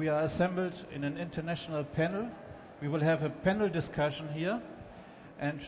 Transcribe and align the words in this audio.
we 0.00 0.08
are 0.08 0.22
assembled 0.22 0.72
in 0.94 1.04
an 1.04 1.18
international 1.18 1.84
panel. 1.84 2.26
We 2.80 2.88
will 2.88 3.00
have 3.00 3.22
a 3.22 3.28
panel 3.28 3.68
discussion 3.68 4.30
here, 4.32 4.58
and 5.38 5.60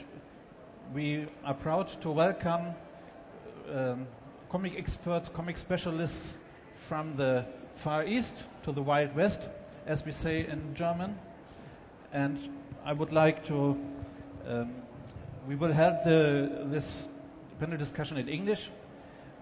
we 0.95 1.27
are 1.45 1.53
proud 1.53 1.89
to 2.00 2.10
welcome 2.10 2.68
um, 3.71 4.07
comic 4.49 4.79
experts, 4.79 5.29
comic 5.29 5.58
specialists 5.58 6.39
from 6.89 7.15
the 7.18 7.45
Far 7.76 8.07
East 8.07 8.45
to 8.62 8.73
the 8.73 8.80
Wild 8.80 9.14
West, 9.14 9.50
as 9.84 10.02
we 10.02 10.12
say 10.12 10.46
in 10.46 10.74
German. 10.74 11.18
And 12.14 12.38
I 12.86 12.94
would 12.94 13.12
like 13.12 13.44
to, 13.48 13.78
um, 14.48 14.72
we 15.46 15.56
will 15.56 15.72
have 15.72 16.04
the, 16.06 16.68
this 16.70 17.06
panel 17.60 17.76
discussion 17.76 18.16
in 18.16 18.30
English. 18.30 18.70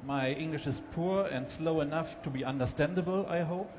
My 0.05 0.33
English 0.33 0.67
is 0.67 0.83
poor 0.91 1.27
and 1.27 1.49
slow 1.49 1.81
enough 1.81 2.21
to 2.25 2.29
be 2.31 2.45
understandable, 2.45 3.25
I 3.29 3.43
hope. 3.43 3.71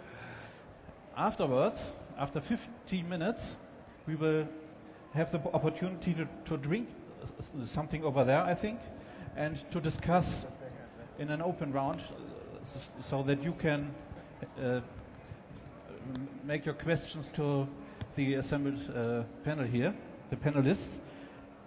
Afterwards, 1.18 1.94
after 2.18 2.40
15 2.40 3.08
minutes, 3.08 3.58
we 4.08 4.16
will 4.16 4.48
have 5.14 5.32
the 5.32 5.40
opportunity 5.54 6.14
to, 6.14 6.28
to 6.46 6.58
drink 6.58 6.88
something 7.66 8.04
over 8.04 8.24
there, 8.24 8.42
I 8.42 8.54
think, 8.54 8.80
and 9.36 9.58
to 9.72 9.82
discuss 9.82 10.46
in 11.20 11.30
an 11.30 11.42
open 11.42 11.72
round 11.72 12.02
so 13.04 13.24
that 13.24 13.44
you 13.44 13.54
can 13.54 13.94
uh, 14.62 14.80
make 16.46 16.66
your 16.66 16.76
questions 16.76 17.30
to 17.34 17.68
the 18.16 18.36
assembled 18.36 18.80
uh, 18.96 19.24
panel 19.44 19.66
here, 19.66 19.94
the 20.30 20.36
panelists. 20.36 21.00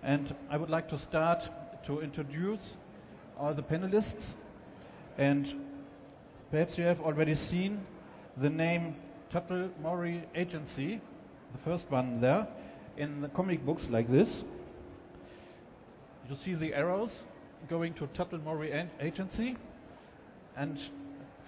And 0.03 0.35
I 0.51 0.57
would 0.57 0.71
like 0.71 0.89
to 0.89 0.99
start 0.99 1.49
to 1.87 2.01
introduce 2.01 2.77
all 3.39 3.55
the 3.55 3.63
panelists. 3.63 4.35
And 5.19 5.61
perhaps 6.51 6.79
you 6.79 6.85
have 6.85 7.01
already 7.01 7.35
seen 7.35 7.81
the 8.37 8.51
name 8.51 8.97
Tuttle 9.35 9.69
Mori 9.83 10.23
Agency, 10.37 11.01
the 11.51 11.59
first 11.65 11.91
one 11.91 12.21
there, 12.21 12.47
in 12.97 13.21
the 13.21 13.27
comic 13.27 13.67
books 13.67 13.91
like 13.91 14.09
this. 14.09 14.45
You 16.31 16.37
see 16.37 16.55
the 16.55 16.73
arrows 16.73 17.25
going 17.69 17.95
to 17.95 18.07
Tuttle 18.15 18.39
Mori 18.39 18.73
Agency. 19.01 19.57
And 20.57 20.81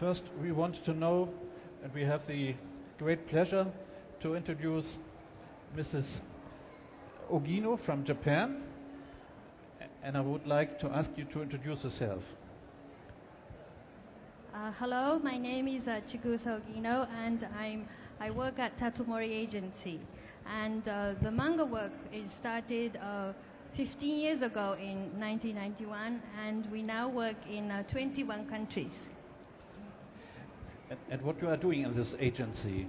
first, 0.00 0.24
we 0.42 0.50
want 0.50 0.84
to 0.84 0.94
know, 0.94 1.28
and 1.84 1.94
we 1.94 2.02
have 2.02 2.26
the 2.26 2.56
great 2.98 3.28
pleasure 3.28 3.68
to 4.18 4.34
introduce 4.34 4.98
Mrs. 5.76 6.22
Ogino 7.30 7.78
from 7.78 8.02
Japan. 8.02 8.64
And 10.02 10.16
I 10.16 10.22
would 10.22 10.44
like 10.44 10.80
to 10.80 10.88
ask 10.88 11.12
you 11.16 11.22
to 11.26 11.40
introduce 11.40 11.84
yourself. 11.84 12.24
Uh, 14.66 14.72
hello, 14.80 15.20
my 15.22 15.38
name 15.38 15.68
is 15.68 15.86
uh, 15.86 16.00
Chigusa 16.08 16.60
Ogino, 16.60 17.06
and 17.24 17.46
I'm, 17.56 17.86
I 18.18 18.32
work 18.32 18.58
at 18.58 18.76
Tuttle 18.76 19.06
Mori 19.06 19.32
Agency. 19.32 20.00
And 20.44 20.88
uh, 20.88 21.14
the 21.22 21.30
manga 21.30 21.64
work 21.64 21.92
is 22.12 22.32
started 22.32 22.96
uh, 22.96 23.32
15 23.74 24.18
years 24.18 24.42
ago 24.42 24.72
in 24.72 25.20
1991, 25.20 26.20
and 26.44 26.68
we 26.72 26.82
now 26.82 27.08
work 27.08 27.36
in 27.48 27.70
uh, 27.70 27.84
21 27.84 28.46
countries. 28.46 29.06
And, 30.90 30.98
and, 31.10 31.22
what 31.22 31.40
you 31.40 31.48
are 31.48 31.56
doing 31.56 31.82
in 31.82 31.94
this 31.94 32.16
agency? 32.18 32.88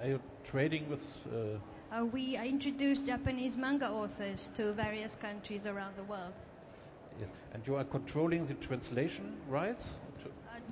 Are 0.00 0.06
you 0.06 0.20
trading 0.48 0.88
with? 0.88 1.04
Uh, 1.26 2.04
we 2.04 2.36
introduce 2.36 3.00
Japanese 3.02 3.56
manga 3.56 3.90
authors 3.90 4.48
to 4.54 4.72
various 4.74 5.16
countries 5.16 5.66
around 5.66 5.96
the 5.96 6.04
world. 6.04 6.34
Yes, 7.18 7.30
and 7.52 7.66
you 7.66 7.74
are 7.74 7.84
controlling 7.84 8.46
the 8.46 8.54
translation 8.54 9.34
rights? 9.48 9.98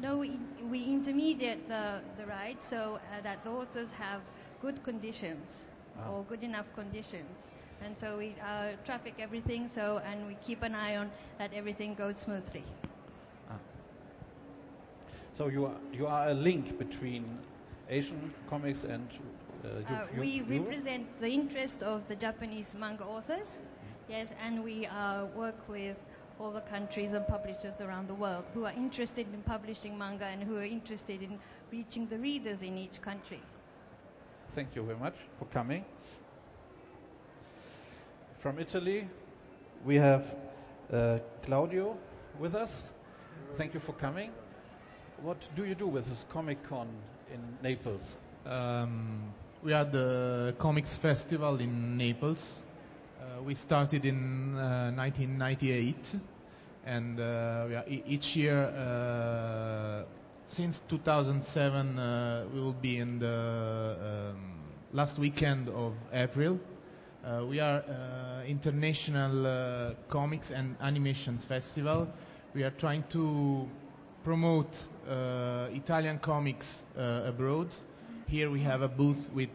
No, 0.00 0.18
we, 0.18 0.38
we 0.70 0.84
intermediate 0.84 1.68
the, 1.68 2.00
the 2.18 2.26
rights 2.26 2.68
so 2.68 2.96
uh, 2.96 3.20
that 3.22 3.42
the 3.44 3.50
authors 3.50 3.92
have 3.92 4.20
good 4.60 4.82
conditions 4.82 5.64
ah. 5.98 6.10
or 6.10 6.24
good 6.24 6.42
enough 6.42 6.66
conditions. 6.74 7.50
And 7.84 7.98
so 7.98 8.18
we 8.18 8.34
uh, 8.42 8.70
traffic 8.84 9.14
everything 9.18 9.68
so 9.68 10.00
and 10.06 10.26
we 10.26 10.36
keep 10.46 10.62
an 10.62 10.74
eye 10.74 10.96
on 10.96 11.10
that 11.38 11.52
everything 11.54 11.94
goes 11.94 12.18
smoothly. 12.18 12.64
Ah. 13.50 13.54
So 15.36 15.48
you 15.48 15.66
are, 15.66 15.76
you 15.92 16.06
are 16.06 16.28
a 16.30 16.34
link 16.34 16.78
between 16.78 17.24
Asian 17.90 18.32
comics 18.48 18.84
and 18.84 19.06
uh, 19.64 19.68
uh, 19.94 20.06
we 20.18 20.42
represent 20.42 21.06
the 21.20 21.28
interest 21.28 21.82
of 21.82 22.06
the 22.08 22.16
Japanese 22.16 22.74
manga 22.74 23.04
authors, 23.04 23.48
yes, 24.10 24.34
and 24.44 24.62
we 24.62 24.86
uh, 24.86 25.24
work 25.34 25.56
with 25.68 25.96
all 26.40 26.50
the 26.50 26.60
countries 26.60 27.12
and 27.12 27.26
publishers 27.26 27.80
around 27.80 28.08
the 28.08 28.14
world 28.14 28.44
who 28.54 28.64
are 28.64 28.72
interested 28.72 29.26
in 29.32 29.42
publishing 29.42 29.96
manga 29.96 30.24
and 30.26 30.42
who 30.42 30.56
are 30.56 30.64
interested 30.64 31.22
in 31.22 31.38
reaching 31.70 32.06
the 32.08 32.18
readers 32.18 32.62
in 32.62 32.76
each 32.76 33.00
country. 33.00 33.40
Thank 34.54 34.74
you 34.76 34.82
very 34.82 34.98
much 34.98 35.14
for 35.38 35.44
coming. 35.46 35.84
From 38.38 38.58
Italy, 38.58 39.08
we 39.84 39.96
have 39.96 40.24
uh, 40.92 41.18
Claudio 41.44 41.96
with 42.38 42.54
us. 42.54 42.82
Thank 43.56 43.74
you 43.74 43.80
for 43.80 43.92
coming. 43.92 44.30
What 45.22 45.38
do 45.56 45.64
you 45.64 45.74
do 45.74 45.86
with 45.86 46.06
this 46.08 46.24
Comic 46.30 46.62
Con 46.68 46.88
in 47.32 47.40
Naples? 47.62 48.16
Um, 48.46 49.32
we 49.62 49.72
are 49.72 49.84
the 49.84 50.54
Comics 50.58 50.96
Festival 50.96 51.58
in 51.60 51.96
Naples 51.96 52.60
we 53.44 53.54
started 53.54 54.04
in 54.04 54.54
1998, 54.54 55.96
uh, 56.14 56.18
and 56.86 57.20
uh, 57.20 57.82
each 57.86 58.36
year 58.36 60.04
since 60.46 60.80
2007 60.88 62.50
we 62.52 62.60
will 62.60 62.72
be 62.74 62.98
in 62.98 63.18
the 63.18 64.32
um, 64.34 64.54
last 64.92 65.18
weekend 65.18 65.68
of 65.70 65.92
April. 66.12 66.58
Uh, 67.24 67.44
we 67.48 67.58
are 67.58 67.78
uh, 67.88 68.44
international 68.46 69.46
uh, 69.46 69.94
comics 70.08 70.50
and 70.50 70.76
animations 70.82 71.44
festival. 71.44 72.06
We 72.54 72.64
are 72.64 72.70
trying 72.70 73.04
to 73.10 73.68
promote 74.24 74.86
Italian 75.08 76.18
comics 76.18 76.84
abroad. 76.96 77.74
Here 78.26 78.50
we 78.50 78.60
have 78.60 78.82
a 78.82 78.88
booth 78.88 79.30
with 79.34 79.50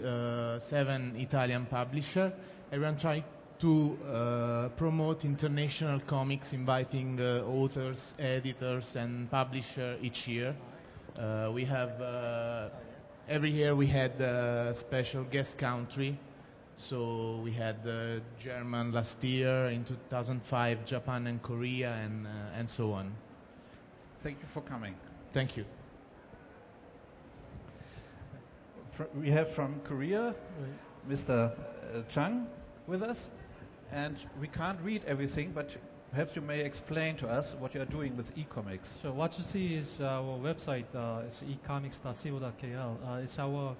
seven 0.61 1.15
Italian 1.15 1.65
publishers. 1.67 2.33
Everyone 2.71 2.97
trying 2.97 3.23
to 3.59 3.97
uh, 4.07 4.69
promote 4.77 5.25
international 5.25 5.99
comics, 6.01 6.53
inviting 6.53 7.19
uh, 7.19 7.43
authors, 7.45 8.15
editors, 8.17 8.95
and 8.95 9.29
publishers 9.29 9.99
each 10.01 10.27
year. 10.27 10.55
Uh, 11.17 11.51
we 11.53 11.65
have 11.65 12.01
uh, 12.01 12.69
every 13.27 13.51
year 13.51 13.75
we 13.75 13.85
had 13.85 14.19
a 14.21 14.73
special 14.73 15.23
guest 15.25 15.57
country. 15.57 16.17
So 16.77 17.41
we 17.43 17.51
had 17.51 17.85
uh, 17.85 18.21
German 18.39 18.93
last 18.93 19.21
year, 19.25 19.67
in 19.67 19.83
2005 19.83 20.85
Japan 20.85 21.27
and 21.27 21.41
Korea, 21.41 21.91
and 21.91 22.25
uh, 22.25 22.29
and 22.57 22.69
so 22.69 22.93
on. 22.93 23.11
Thank 24.23 24.37
you 24.41 24.47
for 24.53 24.61
coming. 24.61 24.95
Thank 25.33 25.57
you. 25.57 25.65
We 29.15 29.29
have 29.31 29.49
from 29.51 29.79
Korea, 29.85 30.35
Mr. 31.09 31.51
Chang, 32.09 32.47
with 32.87 33.01
us. 33.03 33.29
And 33.91 34.17
we 34.39 34.47
can't 34.47 34.79
read 34.81 35.03
everything, 35.05 35.51
but 35.53 35.75
perhaps 36.11 36.35
you 36.35 36.41
may 36.41 36.61
explain 36.61 37.15
to 37.17 37.27
us 37.27 37.55
what 37.55 37.73
you 37.73 37.81
are 37.81 37.85
doing 37.85 38.15
with 38.15 38.31
e-comics. 38.37 38.97
So 39.01 39.11
what 39.11 39.37
you 39.37 39.43
see 39.43 39.73
is 39.75 39.99
our 40.01 40.37
website. 40.37 40.85
Uh, 40.93 41.23
it's 41.25 41.41
ecomics.co.kl. 41.43 42.99
Uh, 43.05 43.13
it's 43.23 43.39
our 43.39 43.75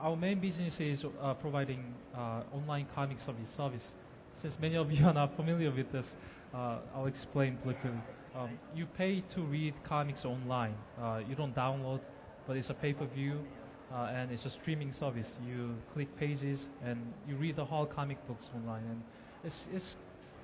our 0.00 0.16
main 0.16 0.38
business 0.38 0.80
is 0.80 1.04
uh, 1.04 1.34
providing 1.34 1.92
uh, 2.14 2.42
online 2.52 2.86
comic 2.94 3.18
service. 3.18 3.50
Service. 3.50 3.96
Since 4.32 4.60
many 4.60 4.76
of 4.76 4.92
you 4.92 5.04
are 5.08 5.14
not 5.14 5.34
familiar 5.34 5.72
with 5.72 5.90
this, 5.90 6.16
uh, 6.54 6.78
I'll 6.94 7.06
explain 7.06 7.56
briefly. 7.64 7.90
Um, 8.36 8.50
you 8.76 8.86
pay 8.86 9.22
to 9.34 9.42
read 9.42 9.74
comics 9.82 10.24
online. 10.24 10.74
Uh, 10.96 11.20
you 11.28 11.34
don't 11.34 11.54
download, 11.54 12.00
but 12.46 12.56
it's 12.56 12.70
a 12.70 12.74
pay-per-view. 12.74 13.44
and 13.90 14.30
it's 14.30 14.44
a 14.46 14.50
streaming 14.50 14.92
service. 14.92 15.36
You 15.44 15.74
click 15.92 16.14
pages 16.16 16.68
and 16.84 16.98
you 17.26 17.36
read 17.36 17.56
the 17.56 17.64
whole 17.64 17.86
comic 17.86 18.18
books 18.28 18.50
online. 18.54 18.84
And 18.84 19.02
it's, 19.44 19.66
it's 19.72 19.96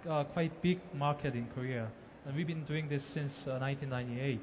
uh, 0.09 0.25
quite 0.25 0.51
big 0.63 0.81
market 0.95 1.35
in 1.35 1.47
Korea. 1.55 1.87
And 2.27 2.37
we've 2.37 2.47
been 2.47 2.65
doing 2.65 2.89
this 2.89 3.05
since 3.05 3.47
uh, 3.47 3.59
1998. 3.61 4.41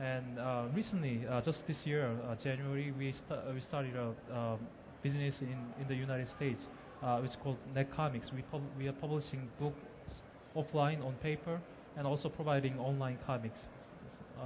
And 0.00 0.38
uh, 0.38 0.64
recently, 0.74 1.20
uh, 1.30 1.40
just 1.40 1.66
this 1.66 1.86
year, 1.86 2.10
uh, 2.28 2.34
January, 2.34 2.92
we, 2.98 3.12
st- 3.12 3.40
we 3.54 3.60
started 3.60 3.94
a 3.96 4.36
um, 4.36 4.58
business 5.02 5.40
in, 5.40 5.56
in 5.80 5.86
the 5.88 5.94
United 5.94 6.26
States. 6.28 6.68
it's 7.22 7.36
called 7.36 7.56
Net 7.74 7.90
Comics. 7.94 8.32
We, 8.32 8.42
pub- 8.42 8.70
we 8.78 8.88
are 8.88 8.92
publishing 8.92 9.48
books 9.60 10.22
offline 10.56 11.04
on 11.04 11.14
paper 11.22 11.60
and 11.96 12.06
also 12.06 12.28
providing 12.28 12.78
online 12.78 13.18
comics. 13.26 13.68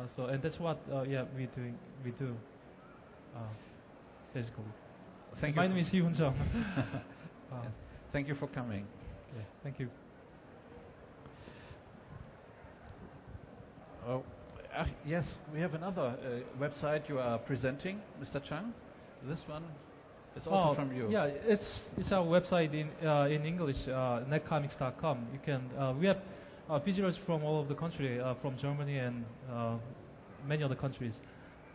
so 0.07 0.27
and 0.27 0.43
that's 0.43 0.61
what 0.61 0.79
yeah 1.09 1.25
we 1.37 1.47
doing 1.47 1.75
we 2.05 2.11
do 2.13 2.35
basically. 4.35 4.65
Thank 5.37 5.57
My 5.57 5.65
you. 5.65 5.69
name 5.71 5.79
is 5.79 5.93
Jung. 5.93 6.35
Thank 8.13 8.29
you 8.29 8.35
for 8.35 8.47
coming. 8.49 8.87
Yeah, 9.37 9.43
thank 9.63 9.79
you. 9.81 9.89
Oh, 14.07 14.23
uh, 14.77 14.85
yes, 15.07 15.39
we 15.53 15.61
have 15.61 15.75
another 15.75 16.03
uh, 16.03 16.63
website 16.63 17.09
you 17.09 17.19
are 17.19 17.39
presenting, 17.39 18.01
Mr. 18.23 18.43
Chang. 18.43 18.73
This 19.25 19.47
one 19.49 19.65
is 20.37 20.47
also 20.47 20.71
Oh, 20.71 20.75
from 20.75 20.93
you. 20.97 21.09
Yeah, 21.11 21.25
it's 21.47 21.93
it's 21.99 22.13
our 22.13 22.25
website 22.25 22.73
in 22.73 22.89
uh, 23.07 23.29
in 23.31 23.45
English, 23.45 23.89
uh, 23.89 24.21
netcomics.com. 24.31 25.27
You 25.33 25.41
can 25.45 25.61
uh, 25.79 25.93
we 26.01 26.07
have 26.07 26.19
uh, 26.71 26.79
visitors 26.79 27.17
from 27.17 27.43
all 27.45 27.59
over 27.59 27.69
the 27.69 27.75
country, 27.75 28.21
uh, 28.21 28.35
from 28.35 28.57
Germany 28.57 28.99
and 28.99 29.25
uh, 29.53 29.75
many 30.47 30.63
other 30.63 30.77
countries. 30.77 31.21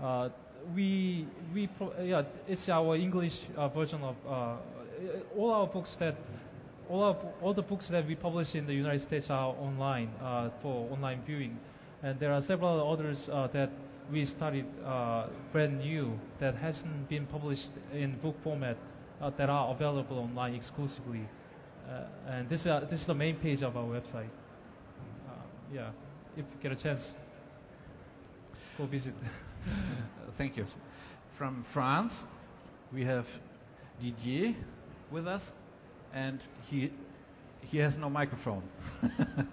Uh, 0.02 0.30
we 0.76 1.28
we 1.54 1.68
pro- 1.68 1.94
yeah, 2.02 2.24
it's 2.48 2.70
our 2.70 2.96
English 2.96 3.42
uh, 3.58 3.68
version 3.68 4.02
of 4.02 4.16
uh, 4.28 4.56
all 5.38 5.52
our 5.52 5.68
books 5.68 5.96
that 5.98 6.16
all 6.90 7.04
our, 7.04 7.16
all 7.42 7.54
the 7.54 7.62
books 7.62 7.88
that 7.88 8.08
we 8.08 8.16
publish 8.16 8.56
in 8.56 8.66
the 8.66 8.74
United 8.74 9.00
States 9.00 9.30
are 9.30 9.56
online 9.60 10.10
uh, 10.22 10.50
for 10.62 10.90
online 10.92 11.22
viewing, 11.26 11.58
and 12.02 12.20
there 12.20 12.34
are 12.34 12.42
several 12.42 12.92
others 12.92 13.30
uh, 13.30 13.48
that 13.54 13.70
we 14.12 14.26
started 14.26 14.66
uh, 14.86 15.28
brand 15.52 15.80
new 15.80 16.20
that 16.40 16.56
hasn't 16.56 17.08
been 17.10 17.26
published 17.26 17.72
in 17.94 18.14
book 18.18 18.36
format 18.44 18.78
uh, 19.22 19.30
that 19.38 19.50
are 19.50 19.72
available 19.72 20.20
online 20.20 20.54
exclusively. 20.56 21.22
Uh, 21.90 22.02
and 22.28 22.50
this 22.50 22.66
is 22.66 22.90
this 22.90 23.02
is 23.02 23.08
the 23.08 23.14
main 23.16 23.36
page 23.36 23.62
of 23.64 23.76
our 23.78 23.86
website. 23.86 24.30
Yeah, 25.74 25.90
if 26.38 26.46
you 26.46 26.58
get 26.62 26.72
a 26.72 26.76
chance, 26.76 27.16
go 28.78 28.86
visit. 28.86 29.14
Thank 30.38 30.58
you. 30.58 30.66
From 31.38 31.64
France, 31.72 32.24
we 32.94 33.04
have 33.06 33.26
Didier 34.00 34.54
with 35.10 35.28
us, 35.28 35.52
and 36.14 36.40
he 36.70 36.92
he 37.62 37.78
has 37.80 37.98
no 37.98 38.10
microphone. 38.10 38.64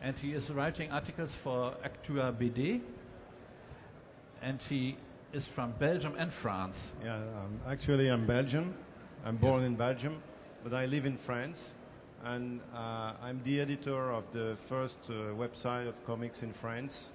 and 0.00 0.16
he 0.18 0.32
is 0.32 0.50
writing 0.50 0.90
articles 0.90 1.34
for 1.34 1.74
Actua 1.84 2.32
BD, 2.32 2.80
and 4.42 4.62
he 4.62 4.96
is 5.32 5.46
from 5.46 5.72
Belgium 5.78 6.14
and 6.16 6.32
France. 6.32 6.92
Yeah, 7.04 7.16
um, 7.16 7.60
actually, 7.68 8.08
I'm 8.08 8.26
Belgian. 8.26 8.74
I'm 9.24 9.36
born 9.36 9.64
in 9.64 9.74
Belgium, 9.74 10.22
but 10.62 10.72
I 10.72 10.86
live 10.86 11.04
in 11.06 11.16
France, 11.16 11.74
and 12.24 12.60
uh, 12.74 13.12
I'm 13.20 13.40
the 13.42 13.60
editor 13.60 14.12
of 14.12 14.24
the 14.32 14.56
first 14.66 14.98
uh, 15.08 15.34
website 15.34 15.88
of 15.88 15.94
comics 16.06 16.42
in 16.42 16.52
France. 16.52 17.10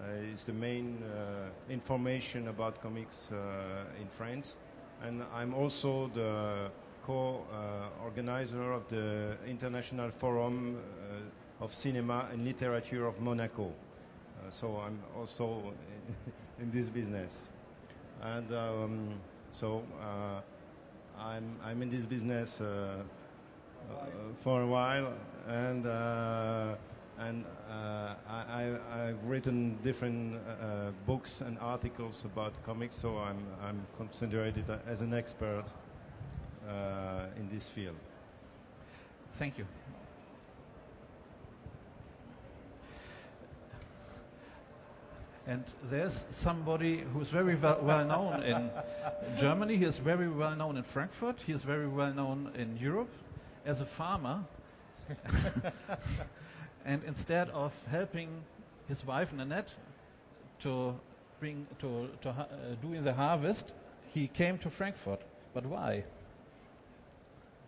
Uh, 0.00 0.04
it's 0.32 0.44
the 0.44 0.52
main 0.52 1.02
uh, 1.02 1.48
information 1.68 2.46
about 2.46 2.80
comics 2.80 3.32
uh, 3.32 4.00
in 4.00 4.06
France, 4.08 4.54
and 5.02 5.22
I'm 5.34 5.54
also 5.54 6.10
the 6.14 6.70
co-organizer 7.04 8.72
of 8.72 8.88
the 8.88 9.36
International 9.46 10.10
Forum 10.10 10.76
uh, 10.78 11.64
of 11.64 11.72
Cinema 11.72 12.28
and 12.32 12.44
Literature 12.44 13.06
of 13.06 13.20
Monaco. 13.20 13.66
Uh, 13.66 14.50
so 14.50 14.80
I'm 14.84 14.98
also 15.16 15.72
in 16.60 16.70
this 16.70 16.88
business, 16.88 17.48
and 18.22 18.52
um, 18.52 19.20
so. 19.52 19.82
Uh, 20.00 20.40
I'm 21.20 21.56
I'm 21.64 21.82
in 21.82 21.88
this 21.88 22.06
business 22.06 22.58
for 24.42 24.62
a 24.62 24.66
while, 24.66 25.12
and 25.48 25.84
and 27.18 27.44
uh, 27.70 28.14
I, 28.28 28.76
I 28.92 28.98
have 29.06 29.24
written 29.24 29.76
different 29.82 30.36
uh, 30.36 30.90
books 31.06 31.40
and 31.40 31.58
articles 31.58 32.24
about 32.24 32.52
comics, 32.64 32.94
so 32.96 33.18
I'm 33.18 33.44
I'm 33.62 33.86
considered 33.96 34.54
as 34.86 35.00
an 35.00 35.12
expert 35.14 35.64
uh, 36.68 37.26
in 37.36 37.48
this 37.52 37.68
field. 37.68 37.96
Thank 39.38 39.58
you. 39.58 39.66
And 45.46 45.64
there's 45.90 46.26
somebody 46.30 46.98
who's 47.14 47.30
very 47.30 47.54
well, 47.54 47.78
well 47.82 48.04
known 48.04 48.42
in 48.42 48.70
Germany. 49.38 49.76
He 49.78 49.84
is 49.86 49.96
very 49.96 50.28
well 50.28 50.54
known 50.54 50.76
in 50.76 50.82
Frankfurt. 50.82 51.36
He 51.46 51.52
is 51.54 51.62
very 51.62 51.88
well 51.88 52.12
known 52.12 52.50
in 52.54 52.76
Europe 52.76 53.08
as 53.64 53.80
a 53.80 53.86
farmer. 53.86 54.44
and 56.88 57.04
instead 57.04 57.50
of 57.50 57.72
helping 57.90 58.30
his 58.88 59.04
wife 59.04 59.30
Nanette 59.32 59.70
to 60.62 60.98
bring 61.38 61.66
to, 61.80 62.08
to 62.22 62.30
uh, 62.30 62.46
doing 62.80 63.04
the 63.04 63.12
harvest, 63.12 63.72
he 64.14 64.26
came 64.26 64.56
to 64.58 64.70
Frankfurt. 64.70 65.20
But 65.52 65.66
why? 65.66 66.04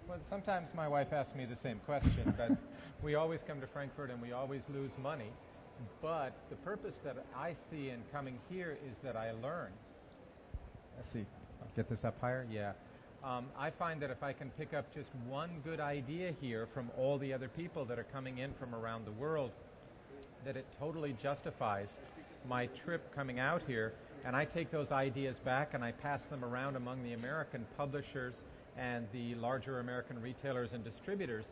Well, 0.08 0.18
sometimes 0.28 0.70
my 0.74 0.88
wife 0.88 1.12
asks 1.12 1.34
me 1.36 1.44
the 1.44 1.54
same 1.54 1.80
question, 1.84 2.34
but 2.38 2.56
we 3.02 3.14
always 3.14 3.42
come 3.42 3.60
to 3.60 3.66
Frankfurt 3.66 4.10
and 4.10 4.22
we 4.22 4.32
always 4.32 4.62
lose 4.72 4.92
money. 5.02 5.30
But 6.00 6.32
the 6.48 6.56
purpose 6.56 6.98
that 7.04 7.16
I 7.36 7.54
see 7.70 7.90
in 7.90 8.02
coming 8.10 8.38
here 8.48 8.78
is 8.90 8.96
that 9.04 9.16
I 9.16 9.32
learn. 9.42 9.70
Let's 10.96 11.10
see, 11.12 11.26
I'll 11.60 11.68
get 11.76 11.90
this 11.90 12.04
up 12.04 12.18
higher. 12.22 12.46
Yeah. 12.50 12.72
Um, 13.22 13.46
I 13.58 13.68
find 13.68 14.00
that 14.00 14.10
if 14.10 14.22
I 14.22 14.32
can 14.32 14.50
pick 14.58 14.72
up 14.72 14.94
just 14.94 15.10
one 15.28 15.50
good 15.62 15.78
idea 15.78 16.32
here 16.40 16.66
from 16.72 16.90
all 16.96 17.18
the 17.18 17.34
other 17.34 17.48
people 17.48 17.84
that 17.84 17.98
are 17.98 18.06
coming 18.14 18.38
in 18.38 18.54
from 18.54 18.74
around 18.74 19.04
the 19.04 19.12
world, 19.12 19.50
that 20.46 20.56
it 20.56 20.64
totally 20.78 21.14
justifies 21.22 21.90
my 22.48 22.66
trip 22.82 23.14
coming 23.14 23.38
out 23.38 23.60
here. 23.66 23.92
And 24.24 24.34
I 24.34 24.46
take 24.46 24.70
those 24.70 24.90
ideas 24.90 25.38
back 25.38 25.74
and 25.74 25.84
I 25.84 25.92
pass 25.92 26.24
them 26.26 26.42
around 26.42 26.76
among 26.76 27.02
the 27.02 27.12
American 27.12 27.66
publishers 27.76 28.42
and 28.78 29.06
the 29.12 29.34
larger 29.34 29.80
American 29.80 30.20
retailers 30.22 30.72
and 30.72 30.82
distributors. 30.82 31.44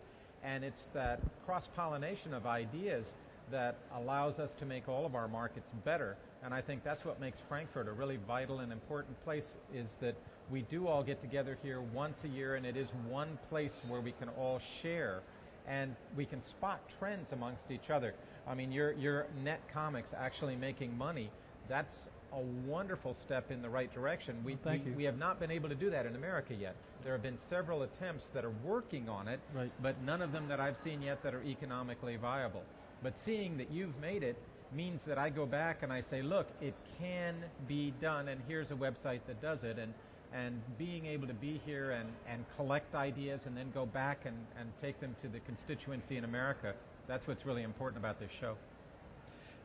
And 0.43 0.65
it's 0.65 0.89
that 0.95 1.21
cross 1.45 1.69
pollination 1.77 2.33
of 2.33 2.47
ideas 2.47 3.13
that 3.51 3.77
allows 3.95 4.39
us 4.39 4.55
to 4.61 4.65
make 4.65 4.89
all 4.89 5.05
of 5.05 5.15
our 5.15 5.29
markets 5.29 5.71
better. 5.85 6.17
And 6.43 6.55
I 6.55 6.61
think 6.61 6.85
that's 6.85 7.05
what 7.05 7.21
makes 7.21 7.41
Frankfurt 7.49 7.89
a 7.89 7.93
really 7.93 8.19
vital 8.27 8.61
and 8.61 8.73
important 8.73 9.23
place 9.25 9.57
is 9.75 9.97
that 10.01 10.15
we 10.51 10.63
do 10.63 10.87
all 10.87 11.03
get 11.03 11.21
together 11.21 11.59
here 11.63 11.81
once 11.81 12.25
a 12.25 12.29
year 12.29 12.55
and 12.55 12.65
it 12.65 12.77
is 12.77 12.89
one 13.09 13.39
place 13.49 13.81
where 13.89 14.01
we 14.01 14.13
can 14.13 14.29
all 14.31 14.61
share 14.83 15.21
and 15.67 15.95
we 16.17 16.25
can 16.25 16.41
spot 16.43 16.81
trends 16.99 17.33
amongst 17.33 17.71
each 17.71 17.91
other. 17.91 18.15
I 18.47 18.55
mean, 18.55 18.73
your, 18.73 18.93
your 18.93 19.27
net 19.45 19.61
comics 19.73 20.15
actually 20.17 20.57
making 20.57 20.97
money, 20.97 21.31
that's 21.69 21.93
a 22.33 22.41
wonderful 22.67 23.15
step 23.15 23.51
in 23.51 23.61
the 23.61 23.69
right 23.69 23.93
direction. 23.93 24.37
We, 24.45 24.57
Well, 24.65 24.75
we, 24.75 24.91
you. 24.91 24.97
we 24.97 25.05
have 25.05 25.19
not 25.19 25.41
been 25.41 25.51
able 25.51 25.69
to 25.69 25.75
do 25.75 25.91
that 25.91 26.07
in 26.07 26.15
America 26.15 26.55
yet. 26.55 26.75
There 27.05 27.13
have 27.13 27.23
been 27.23 27.39
several 27.51 27.83
attempts 27.83 28.29
that 28.31 28.45
are 28.45 28.53
working 28.65 29.09
on 29.09 29.29
it, 29.29 29.41
Right. 29.55 29.71
but 29.83 30.01
none 30.03 30.23
of 30.23 30.33
them 30.33 30.49
that 30.49 30.61
I've 30.61 30.77
seen 30.77 31.03
yet 31.03 31.23
that 31.23 31.35
are 31.35 31.43
economically 31.43 32.17
viable. 32.17 32.63
But 33.03 33.19
seeing 33.19 33.59
that 33.59 33.71
you've 33.71 33.99
made 34.01 34.23
it 34.23 34.37
means 34.75 35.05
that 35.05 35.19
I 35.19 35.31
go 35.31 35.47
back 35.47 35.83
and 35.83 35.93
I 35.93 36.01
say, 36.01 36.23
look, 36.23 36.47
it 36.61 36.75
can 37.01 37.35
be 37.67 37.93
done, 38.01 38.29
and 38.29 38.41
here's 38.49 38.71
a 38.71 38.75
website 38.75 39.21
that 39.27 39.41
does 39.41 39.65
it. 39.65 39.79
And, 39.79 39.93
and 40.35 40.61
being 40.79 41.07
able 41.07 41.27
to 41.27 41.35
be 41.35 41.61
here 41.65 41.91
and, 41.91 42.09
and 42.29 42.45
collect 42.57 42.95
ideas 42.95 43.47
and 43.47 43.57
then 43.57 43.71
go 43.73 43.87
back 43.87 44.27
and, 44.27 44.37
and 44.59 44.71
take 44.83 45.01
them 45.01 45.17
to 45.23 45.29
the 45.29 45.41
constituency 45.41 46.17
in 46.17 46.25
America, 46.25 46.75
that's 47.07 47.27
what's 47.27 47.47
really 47.47 47.63
important 47.63 47.99
about 47.99 48.21
this 48.21 48.31
show. 48.39 48.57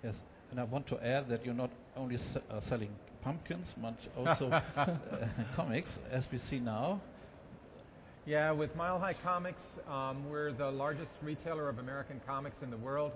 Yes, 0.03 0.23
and 0.51 0.59
I 0.59 0.63
want 0.63 0.87
to 0.87 1.05
add 1.05 1.29
that 1.29 1.45
you're 1.45 1.53
not 1.53 1.71
only 1.97 2.17
se- 2.17 2.41
uh, 2.49 2.59
selling 2.61 2.89
pumpkins, 3.21 3.73
but 3.81 3.95
also 4.17 4.51
uh, 4.75 4.87
comics, 5.55 5.99
as 6.11 6.29
we 6.31 6.37
see 6.37 6.59
now. 6.59 7.01
Yeah, 8.25 8.51
with 8.51 8.73
Mile 8.77 8.99
High 8.99 9.15
Comics, 9.15 9.79
um, 9.89 10.29
we're 10.29 10.53
the 10.53 10.71
largest 10.71 11.11
retailer 11.21 11.67
of 11.67 11.79
American 11.79 12.21
comics 12.25 12.61
in 12.61 12.71
the 12.71 12.77
world. 12.77 13.11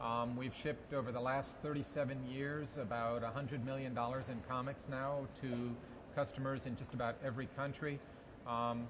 Um, 0.00 0.36
we've 0.36 0.52
shipped 0.62 0.94
over 0.94 1.10
the 1.10 1.20
last 1.20 1.56
37 1.62 2.18
years 2.30 2.68
about 2.80 3.22
$100 3.22 3.64
million 3.64 3.92
in 3.92 4.40
comics 4.48 4.82
now 4.88 5.26
to 5.42 5.48
customers 6.14 6.66
in 6.66 6.76
just 6.76 6.94
about 6.94 7.16
every 7.24 7.48
country. 7.56 7.98
Um, 8.46 8.86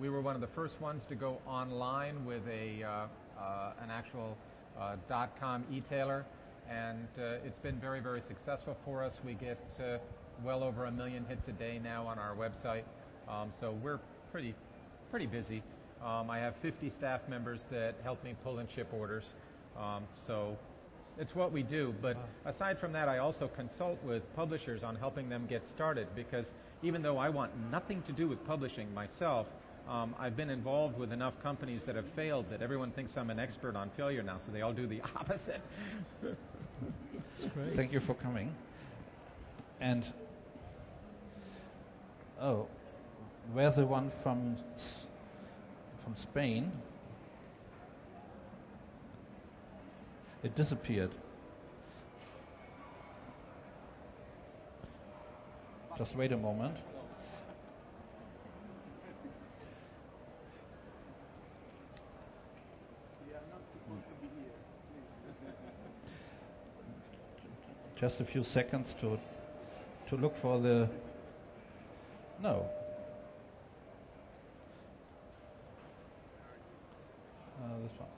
we 0.00 0.08
were 0.08 0.20
one 0.20 0.36
of 0.36 0.40
the 0.40 0.46
first 0.48 0.80
ones 0.80 1.04
to 1.08 1.16
go 1.16 1.38
online 1.46 2.24
with 2.24 2.42
a 2.48 2.84
uh, 2.84 3.06
uh, 3.40 3.72
an 3.82 3.90
actual 3.90 4.36
uh, 4.78 4.96
.com 5.40 5.64
e-tailer, 5.72 6.24
and 6.70 7.08
it's 7.44 7.58
been 7.58 7.80
very, 7.80 8.00
very 8.00 8.20
successful 8.20 8.76
for 8.84 9.02
us. 9.02 9.18
We 9.24 9.34
get 9.34 9.58
well 10.44 10.62
over 10.62 10.84
a 10.84 10.92
million 10.92 11.24
hits 11.28 11.48
a 11.48 11.52
day 11.52 11.80
now 11.82 12.06
on 12.06 12.18
our 12.18 12.36
website, 12.36 12.84
um, 13.28 13.50
so 13.58 13.76
we're 13.82 14.00
pretty 14.30 14.54
pretty 15.10 15.26
busy. 15.26 15.62
Um, 16.04 16.30
I 16.30 16.38
have 16.38 16.54
50 16.60 16.90
staff 16.90 17.22
members 17.28 17.66
that 17.70 17.94
help 18.02 18.22
me 18.22 18.34
pull 18.44 18.58
and 18.58 18.70
ship 18.70 18.88
orders, 18.92 19.34
um, 19.80 20.04
so 20.16 20.56
it's 21.18 21.34
what 21.34 21.52
we 21.52 21.62
do. 21.62 21.94
But 22.00 22.16
aside 22.44 22.78
from 22.78 22.92
that, 22.92 23.08
I 23.08 23.18
also 23.18 23.48
consult 23.48 24.02
with 24.04 24.22
publishers 24.34 24.82
on 24.82 24.96
helping 24.96 25.28
them 25.28 25.46
get 25.48 25.66
started 25.66 26.08
because 26.14 26.52
even 26.82 27.02
though 27.02 27.18
I 27.18 27.28
want 27.28 27.52
nothing 27.70 28.02
to 28.02 28.12
do 28.12 28.28
with 28.28 28.44
publishing 28.46 28.92
myself, 28.94 29.46
um, 29.88 30.14
I've 30.18 30.36
been 30.36 30.50
involved 30.50 30.98
with 30.98 31.12
enough 31.12 31.40
companies 31.42 31.84
that 31.84 31.94
have 31.94 32.06
failed 32.14 32.50
that 32.50 32.60
everyone 32.60 32.90
thinks 32.90 33.16
I'm 33.16 33.30
an 33.30 33.38
expert 33.38 33.76
on 33.76 33.88
failure 33.90 34.22
now, 34.22 34.38
so 34.38 34.50
they 34.50 34.62
all 34.62 34.72
do 34.72 34.86
the 34.86 35.00
opposite. 35.16 35.60
That's 36.22 37.44
great. 37.54 37.76
Thank 37.76 37.92
you 37.92 38.00
for 38.00 38.14
coming. 38.14 38.54
And 39.80 40.04
oh, 42.40 42.66
where's 43.52 43.76
the 43.76 43.86
one 43.86 44.10
from 44.22 44.56
from 46.02 46.14
Spain? 46.14 46.72
It 50.46 50.54
disappeared. 50.54 51.10
Just 55.98 56.14
wait 56.14 56.30
a 56.30 56.36
moment. 56.36 56.76
Just 67.98 68.20
a 68.20 68.24
few 68.24 68.44
seconds 68.44 68.94
to 69.00 69.18
to 70.10 70.16
look 70.16 70.36
for 70.36 70.60
the 70.60 70.88
no. 72.40 72.70
Uh, 77.60 77.78
this 77.82 77.98
one. 77.98 78.10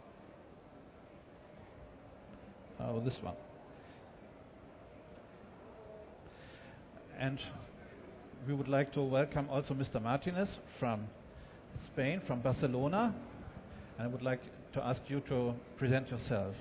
Oh, 2.98 3.00
this 3.00 3.22
one. 3.22 3.36
And 7.20 7.38
we 8.48 8.54
would 8.54 8.66
like 8.66 8.90
to 8.94 9.02
welcome 9.02 9.46
also 9.50 9.72
Mr. 9.72 10.02
Martinez 10.02 10.58
from 10.78 11.06
Spain, 11.78 12.18
from 12.18 12.40
Barcelona. 12.40 13.14
And 13.98 14.04
I 14.04 14.10
would 14.10 14.22
like 14.22 14.40
to 14.72 14.84
ask 14.84 15.08
you 15.08 15.20
to 15.28 15.54
present 15.76 16.10
yourself. 16.10 16.56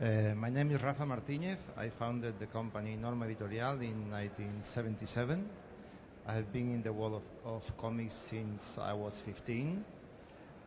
Uh, 0.00 0.34
my 0.36 0.50
name 0.50 0.70
is 0.70 0.80
Rafa 0.80 1.04
Martinez. 1.04 1.58
I 1.76 1.88
founded 1.88 2.38
the 2.38 2.46
company 2.46 2.94
Norma 2.94 3.24
Editorial 3.24 3.80
in 3.80 4.12
1977. 4.12 5.48
I 6.28 6.34
have 6.34 6.52
been 6.52 6.70
in 6.74 6.82
the 6.84 6.92
world 6.92 7.22
of, 7.44 7.54
of 7.54 7.76
comics 7.76 8.14
since 8.14 8.78
I 8.78 8.92
was 8.92 9.18
15. 9.18 9.84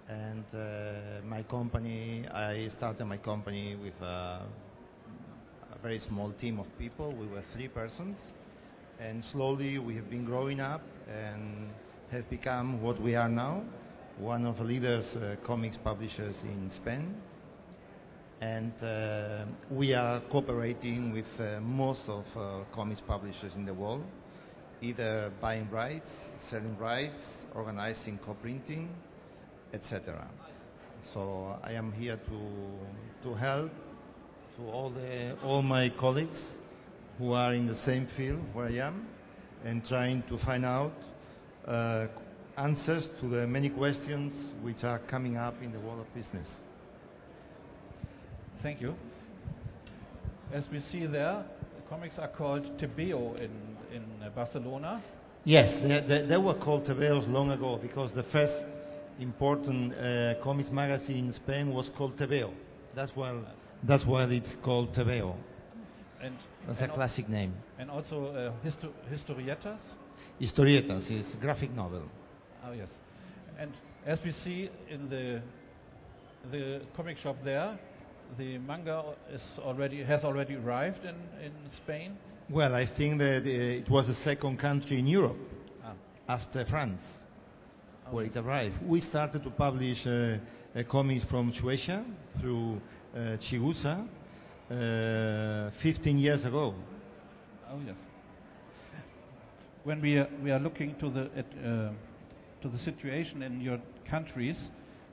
And 0.09 0.45
uh, 0.53 1.21
my 1.25 1.43
company, 1.43 2.25
I 2.33 2.69
started 2.69 3.05
my 3.05 3.17
company 3.17 3.75
with 3.75 3.99
a, 4.01 4.39
a 5.73 5.77
very 5.83 5.99
small 5.99 6.31
team 6.31 6.59
of 6.59 6.77
people. 6.79 7.11
We 7.11 7.27
were 7.27 7.41
three 7.41 7.67
persons. 7.67 8.33
And 8.99 9.23
slowly 9.23 9.79
we 9.79 9.95
have 9.95 10.09
been 10.09 10.23
growing 10.25 10.61
up 10.61 10.81
and 11.07 11.69
have 12.11 12.29
become 12.29 12.81
what 12.81 12.99
we 13.01 13.15
are 13.15 13.29
now, 13.29 13.63
one 14.17 14.45
of 14.45 14.57
the 14.57 14.63
leaders 14.63 15.15
uh, 15.15 15.35
comics 15.43 15.77
publishers 15.77 16.45
in 16.45 16.69
Spain. 16.69 17.13
And 18.39 18.71
uh, 18.81 19.45
we 19.69 19.93
are 19.93 20.19
cooperating 20.21 21.11
with 21.11 21.39
uh, 21.41 21.59
most 21.59 22.07
of 22.07 22.25
uh, 22.37 22.63
comics 22.71 23.01
publishers 23.01 23.55
in 23.55 23.65
the 23.65 23.73
world, 23.73 24.05
either 24.81 25.31
buying 25.41 25.69
rights, 25.69 26.29
selling 26.37 26.77
rights, 26.77 27.45
organizing 27.55 28.19
co-printing, 28.19 28.89
etc. 29.73 30.27
So 31.01 31.57
I 31.63 31.73
am 31.73 31.91
here 31.91 32.17
to 32.17 33.29
to 33.29 33.33
help 33.33 33.71
to 34.57 34.69
all 34.69 34.89
the 34.89 35.37
all 35.43 35.61
my 35.61 35.89
colleagues 35.89 36.57
who 37.17 37.33
are 37.33 37.53
in 37.53 37.67
the 37.67 37.75
same 37.75 38.05
field 38.05 38.39
where 38.53 38.67
I 38.67 38.87
am 38.87 39.07
and 39.65 39.85
trying 39.85 40.23
to 40.23 40.37
find 40.37 40.65
out 40.65 40.93
uh, 41.67 42.07
answers 42.57 43.07
to 43.19 43.27
the 43.27 43.47
many 43.47 43.69
questions 43.69 44.53
which 44.61 44.83
are 44.83 44.99
coming 44.99 45.37
up 45.37 45.55
in 45.61 45.71
the 45.71 45.79
world 45.79 45.99
of 45.99 46.13
business. 46.13 46.59
Thank 48.61 48.81
you. 48.81 48.95
As 50.51 50.69
we 50.69 50.79
see 50.79 51.05
there, 51.05 51.43
comics 51.89 52.17
are 52.19 52.27
called 52.27 52.77
Tebeo 52.77 53.35
in, 53.39 53.51
in 53.93 54.03
Barcelona. 54.35 55.01
Yes, 55.43 55.79
they, 55.79 55.99
they, 56.01 56.21
they 56.23 56.37
were 56.37 56.53
called 56.53 56.85
Tebeos 56.85 57.31
long 57.31 57.51
ago 57.51 57.77
because 57.77 58.11
the 58.11 58.23
first 58.23 58.65
important 59.19 59.93
uh, 59.93 60.35
comics 60.41 60.71
magazine 60.71 61.25
in 61.27 61.33
Spain 61.33 61.73
was 61.73 61.89
called 61.89 62.17
Tebeo. 62.17 62.51
That's 62.95 63.15
why, 63.15 63.33
that's 63.83 64.05
why 64.05 64.23
it's 64.23 64.55
called 64.55 64.93
Tebeo. 64.93 65.35
And, 66.21 66.35
That's 66.67 66.81
and 66.81 66.91
a 66.91 66.93
classic 66.95 67.29
name. 67.29 67.53
And 67.77 67.91
also 67.91 68.27
uh, 68.27 68.51
histo- 68.67 68.91
historietas. 69.11 69.79
Historietas 70.41 71.11
is 71.11 71.33
a 71.33 71.37
graphic 71.37 71.75
novel. 71.75 72.01
Oh 72.65 72.71
yes. 72.71 72.91
And 73.59 73.71
as 74.05 74.23
we 74.23 74.31
see 74.31 74.69
in 74.89 75.09
the 75.09 75.41
the 76.51 76.81
comic 76.95 77.17
shop 77.17 77.35
there, 77.43 77.77
the 78.37 78.57
manga 78.57 79.03
is 79.31 79.59
already 79.63 80.03
has 80.03 80.23
already 80.23 80.55
arrived 80.55 81.05
in, 81.05 81.15
in 81.43 81.51
Spain. 81.69 82.17
Well, 82.49 82.73
I 82.73 82.85
think 82.85 83.19
that 83.19 83.43
uh, 83.45 83.49
it 83.49 83.89
was 83.89 84.07
the 84.07 84.13
second 84.15 84.57
country 84.57 84.97
in 84.99 85.07
Europe 85.07 85.37
Ah. 85.85 85.93
after 86.27 86.65
France 86.65 87.23
where 88.11 88.25
it 88.25 88.37
arrived. 88.37 88.81
We 88.85 88.99
started 88.99 89.43
to 89.43 89.49
publish 89.49 90.07
uh, 90.07 90.37
a 90.75 90.83
comic 90.83 91.23
from 91.23 91.51
Shueisha 91.51 92.03
through 92.39 92.81
uh, 93.15 93.19
Chigusa 93.37 94.07
uh, 94.71 95.69
15 95.71 96.17
years 96.19 96.45
ago. 96.45 96.73
Oh 97.69 97.79
yes. 97.85 97.97
When 99.83 100.01
we 100.01 100.17
are, 100.17 100.27
we 100.43 100.51
are 100.51 100.59
looking 100.59 100.95
to 100.95 101.09
the 101.09 101.29
at, 101.35 101.45
uh, 101.65 101.89
to 102.61 102.67
the 102.67 102.77
situation 102.77 103.41
in 103.43 103.61
your 103.61 103.79
countries, 104.05 104.69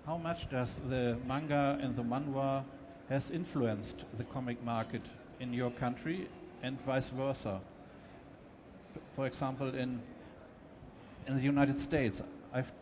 how 0.07 0.17
much 0.17 0.51
does 0.51 0.77
the 0.89 1.17
manga 1.27 1.79
and 1.81 1.97
the 1.97 2.03
manhwa 2.03 2.65
has 3.09 3.31
influenced 3.31 4.05
the 4.19 4.25
comic 4.25 4.63
market 4.65 5.03
in 5.41 5.53
your 5.53 5.71
country 5.71 6.29
and 6.63 6.81
vice 6.85 7.11
versa? 7.11 7.61
For 9.17 9.27
example, 9.27 9.75
in 9.75 10.01
in 11.27 11.37
the 11.37 11.43
United 11.43 11.81
States, 11.81 12.23
I've 12.53 12.73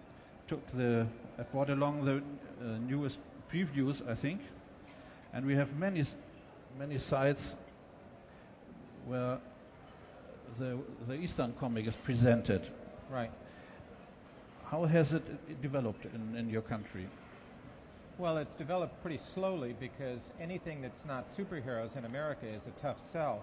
took 0.52 0.70
the 0.72 1.06
I 1.38 1.44
brought 1.44 1.70
along 1.70 2.04
the 2.04 2.16
uh, 2.16 2.76
newest 2.86 3.18
previews, 3.50 4.06
I 4.06 4.14
think, 4.14 4.42
and 5.32 5.46
we 5.46 5.54
have 5.54 5.74
many 5.78 6.04
many 6.78 6.98
sites 6.98 7.56
where 9.06 9.38
the 10.58 10.78
the 11.08 11.14
Eastern 11.14 11.54
comic 11.58 11.86
is 11.86 11.96
presented. 11.96 12.68
Right. 13.10 13.30
How 14.66 14.84
has 14.84 15.14
it 15.14 15.62
developed 15.62 16.04
in, 16.04 16.36
in 16.36 16.50
your 16.50 16.62
country? 16.62 17.06
Well, 18.18 18.36
it's 18.36 18.54
developed 18.54 19.00
pretty 19.00 19.20
slowly 19.34 19.74
because 19.80 20.32
anything 20.38 20.82
that's 20.82 21.06
not 21.06 21.34
superheroes 21.34 21.96
in 21.96 22.04
America 22.04 22.46
is 22.46 22.66
a 22.66 22.80
tough 22.82 23.00
sell. 23.00 23.42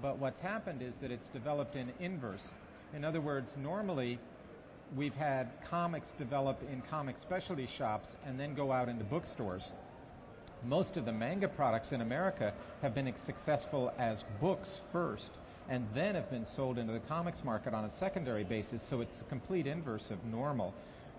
But 0.00 0.16
what's 0.18 0.40
happened 0.40 0.80
is 0.80 0.96
that 1.02 1.10
it's 1.10 1.28
developed 1.28 1.76
in 1.76 1.92
inverse. 2.00 2.48
In 2.94 3.04
other 3.04 3.20
words, 3.20 3.56
normally 3.58 4.18
we've 4.94 5.14
had 5.14 5.48
comics 5.68 6.12
develop 6.12 6.60
in 6.70 6.82
comic 6.82 7.18
specialty 7.18 7.66
shops 7.66 8.16
and 8.24 8.38
then 8.38 8.54
go 8.54 8.70
out 8.70 8.88
into 8.88 9.04
bookstores. 9.04 9.72
Most 10.64 10.96
of 10.96 11.04
the 11.04 11.12
manga 11.12 11.48
products 11.48 11.92
in 11.92 12.00
America 12.00 12.52
have 12.82 12.94
been 12.94 13.12
successful 13.16 13.92
as 13.98 14.24
books 14.40 14.82
first 14.92 15.32
and 15.68 15.86
then 15.94 16.14
have 16.14 16.30
been 16.30 16.44
sold 16.44 16.78
into 16.78 16.92
the 16.92 17.00
comics 17.00 17.42
market 17.42 17.74
on 17.74 17.84
a 17.84 17.90
secondary 17.90 18.44
basis, 18.44 18.82
so 18.82 19.00
it's 19.00 19.18
the 19.18 19.24
complete 19.24 19.66
inverse 19.66 20.10
of 20.10 20.24
normal. 20.24 20.72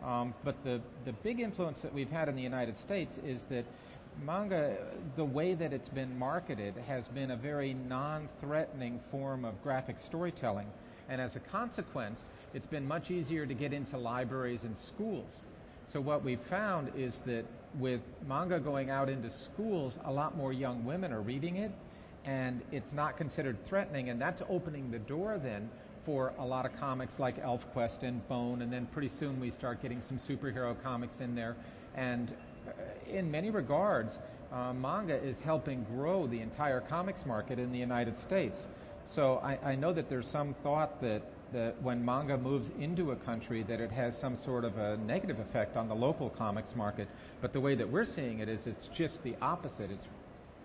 Um, 0.03 0.33
but 0.43 0.63
the, 0.63 0.79
the 1.05 1.13
big 1.13 1.39
influence 1.39 1.81
that 1.81 1.93
we've 1.93 2.09
had 2.09 2.29
in 2.29 2.35
the 2.35 2.41
United 2.41 2.77
States 2.77 3.17
is 3.25 3.45
that 3.45 3.65
manga, 4.23 4.77
the 5.15 5.25
way 5.25 5.53
that 5.53 5.73
it's 5.73 5.89
been 5.89 6.17
marketed, 6.17 6.75
has 6.87 7.07
been 7.09 7.31
a 7.31 7.35
very 7.35 7.73
non 7.73 8.29
threatening 8.39 8.99
form 9.11 9.43
of 9.43 9.61
graphic 9.63 9.99
storytelling. 9.99 10.67
And 11.09 11.21
as 11.21 11.35
a 11.35 11.39
consequence, 11.39 12.25
it's 12.53 12.67
been 12.67 12.87
much 12.87 13.11
easier 13.11 13.45
to 13.45 13.53
get 13.53 13.73
into 13.73 13.97
libraries 13.97 14.63
and 14.63 14.77
schools. 14.77 15.45
So 15.85 16.01
what 16.01 16.23
we've 16.23 16.41
found 16.41 16.91
is 16.97 17.21
that 17.21 17.45
with 17.79 18.01
manga 18.27 18.59
going 18.59 18.89
out 18.89 19.09
into 19.09 19.29
schools, 19.29 19.99
a 20.05 20.11
lot 20.11 20.35
more 20.35 20.51
young 20.51 20.83
women 20.85 21.13
are 21.13 21.21
reading 21.21 21.57
it, 21.57 21.71
and 22.25 22.61
it's 22.71 22.93
not 22.93 23.15
considered 23.17 23.63
threatening, 23.65 24.09
and 24.09 24.19
that's 24.19 24.41
opening 24.49 24.91
the 24.91 24.99
door 24.99 25.37
then 25.37 25.69
for 26.05 26.33
a 26.39 26.45
lot 26.45 26.65
of 26.65 26.77
comics 26.79 27.19
like 27.19 27.41
ElfQuest 27.43 28.03
and 28.03 28.27
Bone, 28.27 28.61
and 28.61 28.71
then 28.71 28.85
pretty 28.87 29.09
soon 29.09 29.39
we 29.39 29.51
start 29.51 29.81
getting 29.81 30.01
some 30.01 30.17
superhero 30.17 30.75
comics 30.81 31.19
in 31.19 31.35
there. 31.35 31.55
And 31.95 32.33
uh, 32.67 32.71
in 33.09 33.29
many 33.29 33.49
regards, 33.49 34.19
uh, 34.51 34.73
manga 34.73 35.21
is 35.21 35.41
helping 35.41 35.85
grow 35.95 36.27
the 36.27 36.39
entire 36.39 36.79
comics 36.79 37.25
market 37.25 37.59
in 37.59 37.71
the 37.71 37.79
United 37.79 38.17
States. 38.17 38.67
So 39.05 39.41
I, 39.43 39.71
I 39.71 39.75
know 39.75 39.93
that 39.93 40.09
there's 40.09 40.27
some 40.27 40.53
thought 40.53 41.01
that, 41.01 41.21
that 41.53 41.81
when 41.81 42.03
manga 42.03 42.37
moves 42.37 42.69
into 42.79 43.11
a 43.11 43.15
country 43.15 43.63
that 43.63 43.79
it 43.79 43.91
has 43.91 44.17
some 44.17 44.35
sort 44.35 44.65
of 44.65 44.77
a 44.77 44.97
negative 44.97 45.39
effect 45.39 45.77
on 45.77 45.87
the 45.87 45.95
local 45.95 46.29
comics 46.29 46.75
market. 46.75 47.07
But 47.41 47.53
the 47.53 47.59
way 47.59 47.75
that 47.75 47.89
we're 47.89 48.05
seeing 48.05 48.39
it 48.39 48.49
is 48.49 48.67
it's 48.67 48.87
just 48.87 49.23
the 49.23 49.35
opposite. 49.41 49.91
It's 49.91 50.07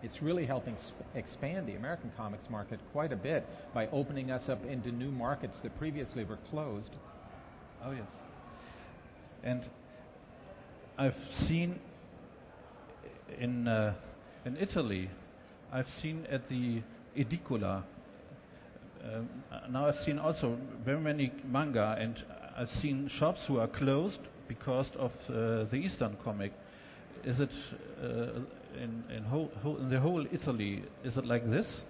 it's 0.03 0.21
really 0.21 0.45
helping 0.47 0.77
sp- 0.77 0.99
expand 1.15 1.69
the 1.69 1.75
American 1.75 2.11
comics 2.17 2.51
market 2.51 2.81
quite 2.93 3.13
a 3.13 3.17
bit 3.17 3.47
by 3.73 3.87
opening 3.93 4.33
us 4.33 4.49
up 4.49 4.65
into 4.67 4.91
new 4.91 5.13
markets 5.13 5.61
that 5.61 5.79
previously 5.79 6.25
were 6.25 6.39
closed. 6.51 6.91
Oh 7.85 7.93
yes. 7.93 8.11
And 9.45 9.63
I've 10.99 11.17
seen 11.33 11.79
in 13.39 13.69
uh, 13.69 13.95
in 14.45 14.57
Italy, 14.57 15.09
I've 15.73 15.89
seen 15.89 16.27
at 16.31 16.49
the 16.49 16.83
Edicola. 17.17 17.85
Um, 19.05 19.29
now 19.71 19.87
I've 19.89 19.97
seen 19.97 20.19
also 20.19 20.57
very 20.85 21.01
many 21.01 21.33
manga, 21.45 21.97
and 21.99 22.23
I've 22.57 22.71
seen 22.71 23.09
shops 23.09 23.45
who 23.47 23.59
are 23.59 23.67
closed 23.69 24.21
because 24.49 24.91
of 24.97 25.13
uh, 25.29 25.65
the 25.65 25.77
Eastern 25.77 26.17
comic. 26.25 26.53
Is 27.25 27.41
it 27.41 27.51
uh, 28.03 28.41
in 28.81 29.03
in, 29.17 29.25
whole, 29.25 29.51
in 29.79 29.91
the 29.91 30.01
whole 30.01 30.25
Italy? 30.33 30.83
Is 31.05 31.19
it 31.19 31.25
like 31.27 31.49
this? 31.51 31.85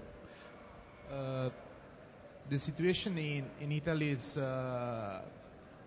Uh, 1.13 1.51
the 2.49 2.59
situation 2.59 3.19
in, 3.19 3.45
in 3.61 3.73
Italy 3.73 4.11
is 4.11 4.37
uh, 4.39 5.21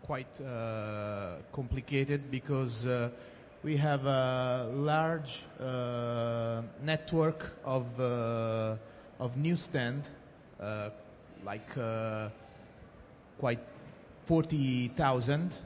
quite 0.04 0.40
uh, 0.42 1.38
complicated 1.52 2.30
because 2.30 2.86
uh, 2.86 3.10
we 3.64 3.76
have 3.76 4.06
a 4.06 4.70
large 4.72 5.44
network 6.84 7.50
of 7.66 7.86
of 9.20 9.38
newsstand, 9.38 10.10
like 11.46 11.78
uh, 11.78 12.30
quite 13.40 13.60
forty 14.26 14.88
thousand. 14.90 15.58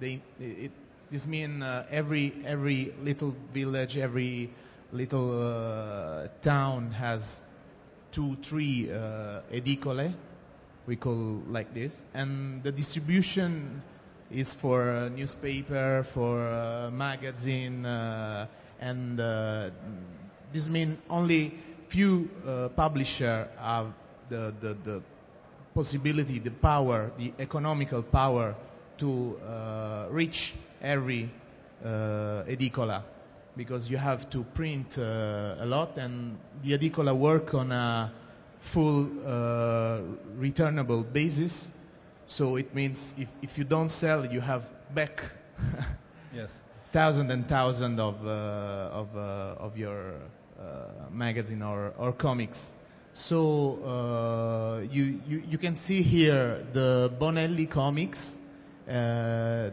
They 0.00 0.20
it, 0.40 0.72
this 1.10 1.26
means 1.26 1.62
uh, 1.62 1.84
every 1.90 2.32
every 2.46 2.94
little 3.02 3.34
village, 3.52 3.98
every 3.98 4.50
little 4.92 5.42
uh, 5.42 6.28
town 6.40 6.92
has 6.92 7.40
two, 8.12 8.36
three 8.42 8.90
uh, 8.90 9.40
edicole, 9.52 10.14
we 10.86 10.96
call 10.96 11.42
like 11.48 11.74
this, 11.74 12.02
and 12.14 12.62
the 12.62 12.72
distribution 12.72 13.82
is 14.30 14.54
for 14.54 14.90
uh, 14.90 15.08
newspaper, 15.08 16.02
for 16.02 16.48
uh, 16.48 16.90
magazine, 16.90 17.84
uh, 17.84 18.46
and 18.80 19.18
this 20.52 20.68
means 20.68 20.98
only 21.10 21.54
few 21.88 22.28
publisher 22.76 23.48
have 23.58 23.92
the, 24.28 24.54
the, 24.60 24.74
the 24.84 25.02
possibility, 25.78 26.40
the 26.40 26.50
power, 26.50 27.12
the 27.18 27.32
economical 27.38 28.02
power 28.02 28.56
to 28.98 29.38
uh, 29.46 30.06
reach 30.10 30.54
every 30.82 31.30
uh, 31.84 32.42
edicola 32.54 33.02
because 33.56 33.88
you 33.88 33.96
have 33.96 34.28
to 34.30 34.42
print 34.58 34.98
uh, 34.98 35.54
a 35.60 35.66
lot 35.66 35.96
and 35.96 36.36
the 36.64 36.76
edicola 36.76 37.14
work 37.16 37.54
on 37.54 37.70
a 37.70 38.10
full 38.58 39.08
uh, 39.24 40.00
returnable 40.36 41.04
basis 41.04 41.70
so 42.26 42.56
it 42.56 42.74
means 42.74 43.14
if, 43.16 43.28
if 43.40 43.56
you 43.56 43.62
don't 43.64 43.90
sell 43.90 44.26
you 44.26 44.40
have 44.40 44.66
back 44.94 45.22
Yes. 46.34 46.50
thousand 46.92 47.30
and 47.30 47.46
thousand 47.48 48.00
of 48.00 48.16
uh, 48.26 49.00
of 49.00 49.16
uh, 49.16 49.64
of 49.66 49.78
your 49.78 50.14
uh, 50.58 50.64
magazine 51.10 51.62
or, 51.62 51.92
or 51.98 52.12
comics. 52.12 52.72
So 53.18 53.82
uh, 53.82 54.86
you, 54.92 55.58
can 55.58 55.74
see 55.74 56.02
here 56.02 56.64
the 56.72 57.12
Bonelli 57.18 57.68
comics. 57.68 58.36
Uh, 58.88 59.70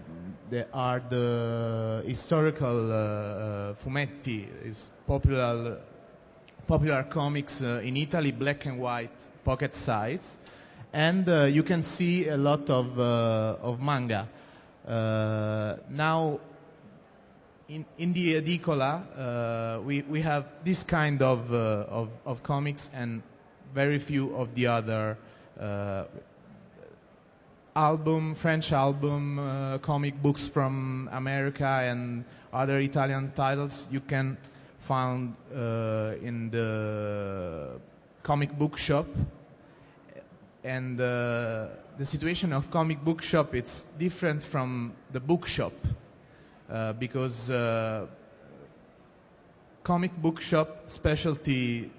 they 0.49 0.65
are 0.73 0.99
the 0.99 2.03
historical 2.07 2.91
uh, 2.91 3.75
fumetti, 3.75 4.47
is 4.65 4.89
popular 5.05 5.77
popular 6.67 7.03
comics 7.03 7.61
in 7.61 7.95
Italy, 7.95 8.31
black 8.31 8.65
and 8.65 8.79
white, 8.79 9.29
pocket 9.43 9.75
size, 9.75 10.39
and 10.91 11.27
you 11.53 11.61
can 11.61 11.83
see 11.83 12.27
a 12.27 12.37
lot 12.37 12.67
of 12.71 12.97
of 12.97 13.79
manga. 13.79 14.27
Uh, 14.87 15.75
now, 15.89 16.39
in, 17.69 17.85
in 17.99 18.13
the 18.13 18.41
edicola, 18.41 19.77
uh, 19.77 19.81
we, 19.81 20.01
we 20.03 20.21
have 20.21 20.45
this 20.63 20.83
kind 20.83 21.21
of, 21.21 21.51
uh, 21.51 21.85
of, 21.89 22.09
of 22.25 22.43
comics 22.43 22.91
and 22.93 23.21
very 23.75 23.99
few 23.99 24.33
of 24.35 24.55
the 24.55 24.67
other 24.67 25.17
uh, 25.59 26.05
album, 27.75 28.33
French 28.33 28.71
album, 28.71 29.37
uh, 29.37 29.77
comic 29.79 30.21
books 30.21 30.47
from 30.47 31.09
America 31.11 31.67
and 31.83 32.23
other 32.53 32.79
Italian 32.79 33.33
titles 33.35 33.87
you 33.91 33.99
can 33.99 34.37
find 34.79 35.35
uh, 35.53 36.13
in 36.23 36.49
the 36.51 37.77
comic 38.23 38.57
book 38.57 38.77
shop. 38.77 39.07
And 40.63 40.99
uh, 40.99 41.67
the 41.97 42.05
situation 42.05 42.53
of 42.53 42.71
comic 42.71 43.03
book 43.03 43.21
shop 43.21 43.53
it's 43.53 43.85
different 43.99 44.41
from 44.41 44.93
the 45.11 45.19
bookshop 45.19 45.73
uh, 46.71 46.93
because 46.93 47.49
uh, 47.49 48.07
comic 49.83 50.15
book 50.15 50.41
shop 50.41 50.83
specialty 50.87 51.91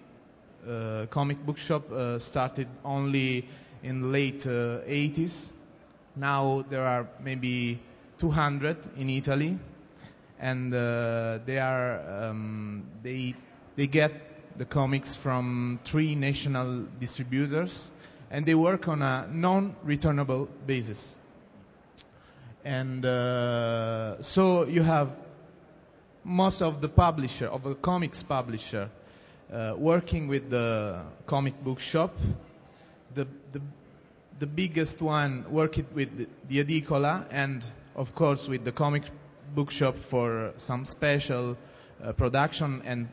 uh, 0.66 1.06
comic 1.06 1.44
book 1.44 1.58
shop 1.58 1.90
uh, 1.90 2.18
started 2.18 2.68
only 2.84 3.46
in 3.82 4.12
late 4.12 4.46
uh, 4.46 4.80
80s. 4.86 5.52
Now 6.16 6.64
there 6.68 6.86
are 6.86 7.08
maybe 7.20 7.80
200 8.18 8.76
in 8.96 9.10
Italy, 9.10 9.58
and 10.38 10.72
uh, 10.74 11.38
they 11.44 11.58
are 11.58 12.28
um, 12.28 12.84
they 13.02 13.34
they 13.76 13.86
get 13.86 14.12
the 14.58 14.64
comics 14.64 15.14
from 15.14 15.78
three 15.84 16.14
national 16.14 16.86
distributors, 16.98 17.90
and 18.30 18.46
they 18.46 18.54
work 18.54 18.88
on 18.88 19.02
a 19.02 19.28
non-returnable 19.30 20.48
basis. 20.66 21.18
And 22.64 23.04
uh, 23.04 24.20
so 24.22 24.64
you 24.66 24.82
have 24.82 25.10
most 26.24 26.62
of 26.62 26.80
the 26.80 26.88
publisher 26.88 27.46
of 27.46 27.66
a 27.66 27.74
comics 27.74 28.22
publisher 28.22 28.90
uh, 28.90 29.05
working 29.76 30.28
with 30.28 30.50
the 30.50 31.00
comic 31.26 31.62
book 31.64 31.80
shop. 31.80 32.14
The, 33.14 33.26
the 33.52 33.60
the 34.38 34.46
biggest 34.46 35.00
one 35.00 35.46
worked 35.50 35.82
with 35.94 36.10
the, 36.48 36.62
edicola 36.62 37.24
and 37.30 37.64
of 37.94 38.14
course 38.14 38.48
with 38.48 38.64
the 38.64 38.72
comic 38.72 39.02
book 39.54 39.70
shop 39.70 39.96
for 39.96 40.52
some 40.58 40.84
special 40.84 41.56
uh, 42.04 42.12
production 42.12 42.82
and 42.84 43.08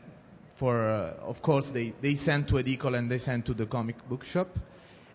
for 0.54 0.86
uh, 0.86 1.14
of 1.26 1.40
course 1.40 1.70
they, 1.70 1.94
they 2.02 2.14
send 2.14 2.46
to 2.48 2.56
edicola 2.56 2.98
and 2.98 3.10
they 3.10 3.16
send 3.16 3.46
to 3.46 3.54
the 3.54 3.64
comic 3.64 3.96
book 4.10 4.22
shop 4.22 4.48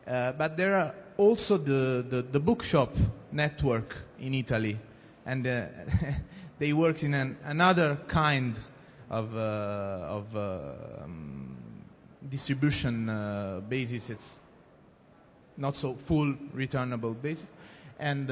uh, 0.10 0.32
but 0.32 0.58
there 0.58 0.76
are 0.76 0.96
also 1.18 1.58
the, 1.58 2.04
the, 2.10 2.22
the 2.32 2.40
bookshop 2.40 2.96
network 3.32 3.96
in 4.20 4.34
Italy, 4.34 4.80
and 5.26 5.46
uh, 5.46 5.66
they 6.60 6.74
work 6.74 7.04
in 7.04 7.14
an, 7.14 7.38
another 7.44 7.98
kind 8.08 8.56
of, 9.10 9.36
uh, 9.36 9.40
of 9.40 10.36
uh, 10.36 11.04
um, 11.04 11.58
distribution 12.30 13.10
uh, 13.10 13.62
basis. 13.68 14.10
It's 14.10 14.42
not 15.58 15.76
so 15.76 15.96
full 15.96 16.36
returnable 16.54 17.14
basis, 17.14 17.52
and 18.00 18.30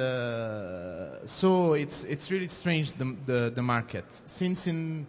so 1.28 1.74
it's 1.74 2.04
it's 2.06 2.32
really 2.32 2.48
strange 2.48 2.94
the, 2.94 3.16
the 3.26 3.52
the 3.54 3.62
market 3.62 4.06
since 4.26 4.66
in 4.68 5.06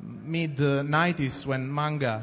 mid 0.00 0.56
90s 0.58 1.46
when 1.46 1.72
manga 1.74 2.22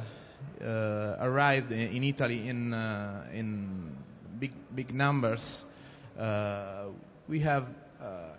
uh, 0.64 1.16
arrived 1.20 1.72
in, 1.72 2.04
Italy 2.04 2.48
in 2.48 2.74
uh, 2.74 3.24
in 3.34 3.96
big 4.40 4.52
big 4.76 4.94
numbers, 4.94 5.66
uh, 6.20 6.86
we 7.28 7.40
have 7.40 7.66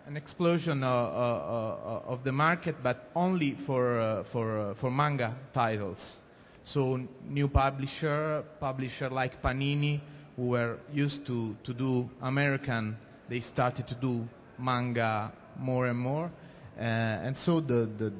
an 0.06 0.16
explosion 0.16 0.82
of, 0.82 1.14
uh, 1.14 2.10
of 2.12 2.24
the 2.24 2.32
market, 2.32 2.76
but 2.82 3.08
only 3.14 3.52
for 3.52 4.00
uh, 4.00 4.22
for 4.24 4.58
uh, 4.58 4.74
for 4.74 4.90
manga 4.90 5.34
titles. 5.52 6.20
So 6.64 7.00
new 7.28 7.48
publisher, 7.48 8.44
publisher 8.60 9.10
like 9.10 9.42
Panini, 9.42 10.00
who 10.36 10.48
were 10.48 10.78
used 10.92 11.26
to 11.26 11.56
to 11.64 11.74
do 11.74 12.08
American, 12.20 12.96
they 13.28 13.40
started 13.40 13.88
to 13.88 13.94
do 13.94 14.28
manga 14.58 15.32
more 15.58 15.86
and 15.86 15.98
more, 15.98 16.30
uh, 16.78 16.80
and 16.82 17.36
so 17.36 17.60
the 17.60 17.88
the 17.98 18.12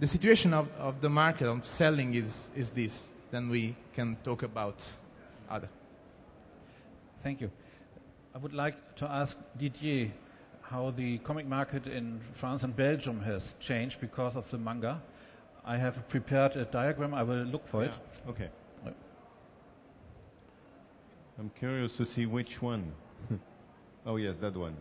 the 0.00 0.06
situation 0.06 0.52
of, 0.54 0.68
of 0.78 1.00
the 1.00 1.08
market 1.10 1.46
of 1.48 1.64
selling 1.66 2.14
is 2.14 2.50
is 2.56 2.70
this. 2.70 3.12
Then 3.30 3.48
we 3.50 3.74
can 3.94 4.16
talk 4.24 4.42
about 4.42 4.84
other. 5.50 5.68
Thank 7.22 7.40
you. 7.40 7.50
I 8.34 8.38
would 8.38 8.52
like 8.52 8.96
to 8.96 9.10
ask 9.10 9.36
Didier 9.58 10.10
how 10.70 10.90
the 10.90 11.18
comic 11.18 11.46
market 11.46 11.86
in 11.86 12.20
France 12.32 12.62
and 12.62 12.74
Belgium 12.74 13.20
has 13.22 13.54
changed 13.60 14.00
because 14.00 14.36
of 14.36 14.50
the 14.50 14.58
manga. 14.58 15.00
I 15.64 15.76
have 15.76 16.08
prepared 16.08 16.56
a 16.56 16.64
diagram. 16.64 17.14
I 17.14 17.22
will 17.22 17.44
look 17.44 17.66
for 17.68 17.84
it. 17.84 17.92
Okay. 18.28 18.48
I'm 21.38 21.50
curious 21.58 21.96
to 21.96 22.04
see 22.04 22.26
which 22.26 22.62
one. 22.62 22.92
oh 24.06 24.16
yes, 24.16 24.36
that 24.38 24.56
one. 24.56 24.76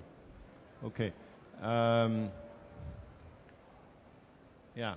Okay. 0.86 1.12
Um, 1.62 2.30
yeah. 4.76 4.96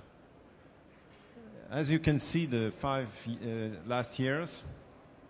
As 1.70 1.90
you 1.90 1.98
can 1.98 2.20
see, 2.20 2.44
the 2.46 2.72
five 2.78 3.08
uh, 3.26 3.68
last 3.86 4.18
years, 4.18 4.62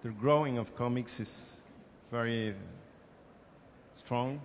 the 0.03 0.09
growing 0.09 0.59
of 0.59 0.75
comics 0.75 1.21
is 1.21 1.57
very 2.11 2.55
strong, 3.97 4.41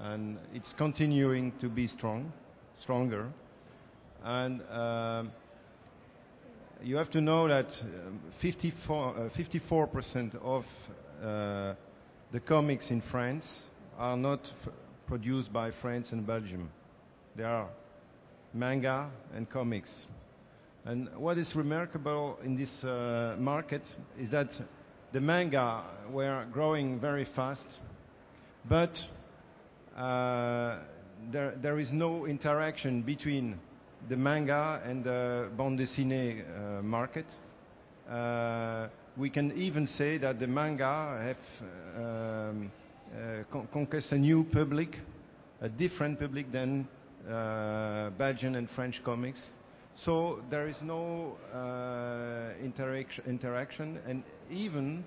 and 0.00 0.38
it's 0.54 0.72
continuing 0.72 1.52
to 1.60 1.68
be 1.68 1.86
strong, 1.86 2.32
stronger. 2.78 3.28
And 4.24 4.62
um, 4.70 5.32
you 6.82 6.96
have 6.96 7.10
to 7.10 7.20
know 7.20 7.48
that 7.48 7.80
um, 7.82 8.20
54, 8.38 9.08
uh, 9.08 9.20
54% 9.28 10.34
of 10.42 10.66
uh, 11.22 11.74
the 12.30 12.40
comics 12.40 12.90
in 12.90 13.00
France 13.00 13.64
are 13.98 14.16
not 14.16 14.52
produced 15.06 15.52
by 15.52 15.70
France 15.70 16.12
and 16.12 16.26
Belgium. 16.26 16.70
They 17.36 17.44
are 17.44 17.68
manga 18.54 19.10
and 19.34 19.48
comics. 19.48 20.06
And 20.84 21.08
what 21.16 21.38
is 21.38 21.54
remarkable 21.54 22.38
in 22.42 22.56
this 22.56 22.82
uh, 22.82 23.36
market 23.38 23.82
is 24.18 24.30
that 24.30 24.60
the 25.12 25.20
manga 25.20 25.82
were 26.10 26.44
growing 26.50 26.98
very 26.98 27.24
fast, 27.24 27.66
but 28.68 29.06
uh, 29.06 29.21
there, 29.96 31.54
there 31.60 31.78
is 31.78 31.92
no 31.92 32.26
interaction 32.26 33.02
between 33.02 33.58
the 34.08 34.16
manga 34.16 34.80
and 34.84 35.04
the 35.04 35.48
bande 35.56 35.78
dessinée 35.80 36.42
uh, 36.42 36.82
market. 36.82 37.26
Uh, 38.10 38.88
we 39.16 39.30
can 39.30 39.52
even 39.56 39.86
say 39.86 40.18
that 40.18 40.38
the 40.38 40.46
manga 40.46 41.18
have 41.22 41.38
um, 41.96 42.70
uh, 43.14 43.42
con- 43.50 43.68
conquest 43.72 44.12
a 44.12 44.18
new 44.18 44.42
public, 44.44 44.98
a 45.60 45.68
different 45.68 46.18
public 46.18 46.50
than 46.50 46.86
uh, 47.30 48.10
Belgian 48.10 48.56
and 48.56 48.68
French 48.68 49.04
comics. 49.04 49.54
So 49.94 50.40
there 50.50 50.66
is 50.66 50.82
no 50.82 51.36
uh, 51.54 52.54
interaction, 52.64 53.24
interaction, 53.26 53.98
and 54.08 54.22
even 54.50 55.04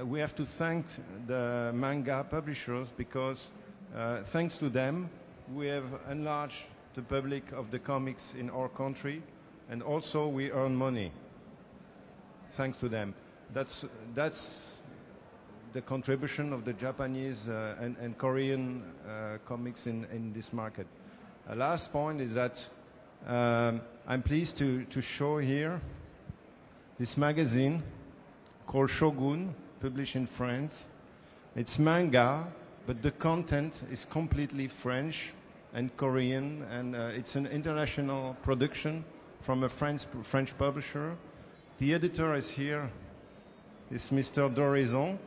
uh, 0.00 0.06
we 0.06 0.20
have 0.20 0.34
to 0.36 0.46
thank 0.46 0.86
the 1.26 1.72
manga 1.74 2.24
publishers 2.30 2.92
because 2.96 3.50
uh, 3.50 3.66
thanks 4.26 4.58
to 4.58 4.68
them 4.68 5.08
we 5.54 5.66
have 5.68 5.84
enlarged 6.10 6.64
the 6.94 7.02
public 7.02 7.52
of 7.52 7.70
the 7.70 7.78
comics 7.78 8.34
in 8.38 8.50
our 8.50 8.68
country, 8.68 9.22
and 9.70 9.82
also 9.82 10.26
we 10.28 10.50
earn 10.50 10.74
money 10.74 11.12
thanks 12.52 12.78
to 12.78 12.88
them. 12.88 13.14
That's 13.52 13.84
that's 14.14 14.72
the 15.72 15.82
contribution 15.82 16.52
of 16.54 16.64
the 16.64 16.72
Japanese 16.72 17.48
uh, 17.48 17.76
and, 17.80 18.16
Korean 18.16 18.82
uh, 19.06 19.36
comics 19.46 19.86
in, 19.86 20.32
this 20.34 20.52
market. 20.54 20.86
A 21.50 21.54
last 21.54 21.92
point 21.92 22.20
is 22.22 22.32
that 22.32 22.66
um, 23.26 23.82
I'm 24.08 24.22
pleased 24.22 24.56
to, 24.58 24.84
to 24.84 25.02
show 25.02 25.36
here 25.36 25.80
this 26.98 27.18
magazine 27.18 27.82
called 28.66 28.88
Shogun, 28.88 29.54
published 29.80 30.16
in 30.16 30.26
France. 30.26 30.88
It's 31.54 31.78
manga, 31.78 32.46
but 32.86 33.02
the 33.02 33.10
content 33.10 33.82
is 33.90 34.04
completely 34.04 34.68
French 34.68 35.32
and 35.74 35.94
Korean, 35.96 36.62
and 36.70 36.94
uh, 36.94 37.10
it's 37.14 37.34
an 37.34 37.46
international 37.46 38.36
production 38.42 39.04
from 39.40 39.64
a 39.64 39.68
French, 39.68 40.04
French 40.22 40.56
publisher. 40.56 41.16
The 41.78 41.94
editor 41.94 42.34
is 42.34 42.48
here, 42.48 42.90
is 43.90 44.08
Mr. 44.08 44.52
Dorison. 44.52 45.18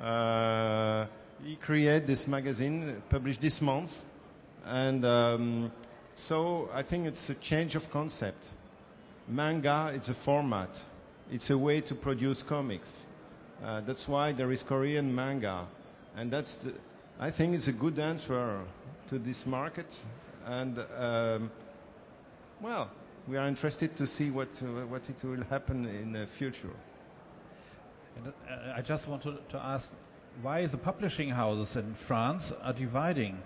Uh, 0.00 1.06
he 1.44 1.56
created 1.56 2.06
this 2.06 2.26
magazine, 2.26 3.02
published 3.08 3.40
this 3.40 3.60
month, 3.62 4.04
and 4.64 5.04
um, 5.04 5.72
so 6.14 6.68
I 6.74 6.82
think 6.82 7.06
it's 7.06 7.30
a 7.30 7.34
change 7.34 7.76
of 7.76 7.90
concept. 7.90 8.44
Manga, 9.28 9.92
it's 9.94 10.08
a 10.08 10.14
format. 10.14 10.82
It's 11.30 11.50
a 11.50 11.58
way 11.58 11.80
to 11.82 11.94
produce 11.94 12.42
comics. 12.42 13.04
Uh, 13.64 13.80
that's 13.80 14.08
why 14.08 14.32
there 14.32 14.50
is 14.52 14.62
Korean 14.62 15.14
manga, 15.14 15.66
and 16.16 16.30
that's 16.30 16.56
the, 16.56 16.74
I 17.18 17.30
think 17.30 17.54
it's 17.54 17.68
a 17.68 17.72
good 17.72 17.98
answer 17.98 18.60
to 19.08 19.18
this 19.18 19.46
market, 19.46 19.86
and 20.44 20.78
um, 20.98 21.50
well, 22.60 22.90
we 23.26 23.38
are 23.38 23.48
interested 23.48 23.96
to 23.96 24.06
see 24.06 24.30
what 24.30 24.48
uh, 24.62 24.66
what 24.86 25.08
it 25.08 25.24
will 25.24 25.42
happen 25.44 25.86
in 25.86 26.12
the 26.12 26.26
future. 26.26 26.76
And, 28.16 28.28
uh, 28.28 28.74
I 28.76 28.82
just 28.82 29.08
want 29.08 29.22
to, 29.22 29.38
ask 29.58 29.90
why 30.42 30.66
the 30.66 30.76
publishing 30.76 31.30
houses 31.30 31.76
in 31.76 31.94
France 31.94 32.52
are 32.62 32.74
dividing 32.74 33.38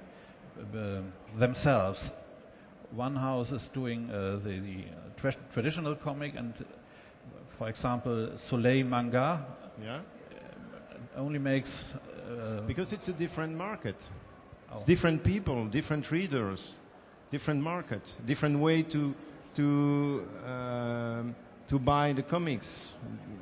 uh, 0.75 1.03
themselves. 1.39 2.13
One 2.91 3.15
house 3.15 3.53
is 3.53 3.69
doing 3.69 4.11
uh, 4.11 4.41
the, 4.43 4.59
the 4.59 4.85
tra- 5.17 5.37
traditional 5.53 5.95
comic, 5.95 6.35
and 6.35 6.55
for 7.57 7.69
example, 7.69 8.31
Soleil 8.37 8.85
Manga 8.85 9.47
yeah. 9.83 10.01
Only 11.17 11.39
makes 11.39 11.85
uh, 12.31 12.61
because 12.67 12.93
it's 12.93 13.09
a 13.09 13.13
different 13.13 13.57
market. 13.57 13.97
Oh. 14.71 14.77
It's 14.77 14.85
different 14.85 15.25
people, 15.25 15.67
different 15.67 16.11
readers, 16.11 16.73
different 17.31 17.63
market, 17.63 18.03
different 18.27 18.59
way 18.61 18.83
to 18.85 19.15
to 19.57 20.29
um, 20.47 21.35
to 21.69 21.79
buy 21.79 22.13
the 22.13 22.23
comics, 22.23 22.95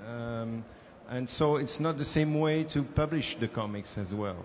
um, 0.09 0.65
and 1.11 1.29
so 1.29 1.57
it's 1.57 1.79
not 1.81 1.99
the 1.99 2.05
same 2.05 2.39
way 2.41 2.65
to 2.65 2.83
publish 2.83 3.37
the 3.37 3.49
comics 3.49 3.99
as 3.99 4.15
well. 4.15 4.45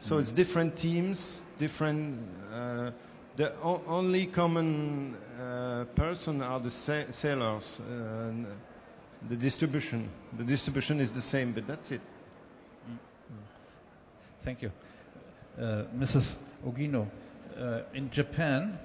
So 0.00 0.16
mm. 0.16 0.20
it's 0.20 0.32
different 0.32 0.76
teams, 0.76 1.42
different. 1.58 2.18
Uh, 2.52 2.90
the 3.36 3.52
o- 3.62 3.82
only 3.88 4.26
common 4.26 5.16
uh, 5.40 5.84
person 5.96 6.42
are 6.42 6.60
the 6.60 6.70
sa- 6.70 7.10
sellers. 7.10 7.80
Uh, 7.80 8.32
the 9.28 9.36
distribution. 9.36 10.08
The 10.36 10.44
distribution 10.44 11.00
is 11.00 11.10
the 11.12 11.22
same, 11.22 11.52
but 11.52 11.66
that's 11.66 11.90
it. 11.90 12.00
Thank 14.44 14.60
you. 14.60 14.70
Uh, 15.58 15.84
Mrs. 15.96 16.36
Ogino, 16.66 17.06
uh, 17.58 17.80
in 17.94 18.10
Japan, 18.10 18.78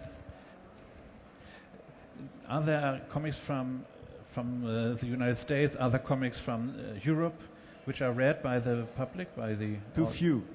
are 2.48 2.62
there 2.62 3.02
comics 3.10 3.36
from 3.38 3.86
from 4.32 4.63
uh, 4.63 4.93
the 4.93 5.08
United 5.08 5.38
States, 5.38 5.76
other 5.80 5.98
comics 6.00 6.39
from 6.39 6.69
uh, 6.78 7.00
Europe, 7.04 7.41
which 7.86 8.02
are 8.02 8.13
read 8.13 8.41
by 8.43 8.60
the 8.60 8.86
public, 8.95 9.36
by 9.36 9.54
the 9.54 9.76
too 9.95 10.06
few, 10.06 10.45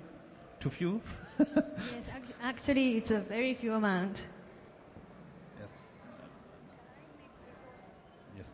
too 0.60 0.70
few? 0.70 1.00
yes, 1.38 2.08
actually, 2.42 2.96
it's 2.96 3.10
a 3.10 3.20
very 3.20 3.52
few 3.52 3.72
amount. 3.74 4.26
Yes. 5.58 5.68
Yes. 8.36 8.46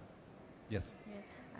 Yes. 0.71 1.00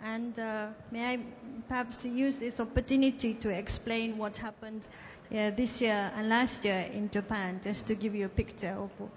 And 0.03 0.37
uh, 0.39 0.67
may 0.91 1.13
I 1.13 1.19
perhaps 1.67 2.05
use 2.05 2.39
this 2.39 2.59
opportunity 2.59 3.35
to 3.35 3.49
explain 3.49 4.17
what 4.17 4.37
happened 4.37 4.87
this 5.29 5.81
year 5.81 6.11
and 6.15 6.27
last 6.27 6.65
year 6.65 6.89
in 6.91 7.09
Japan, 7.09 7.61
just 7.63 7.87
to 7.87 7.95
give 7.95 8.15
you 8.15 8.25
a 8.25 8.29
picture 8.29 8.75
of. 8.77 8.91
Um, 8.99 9.09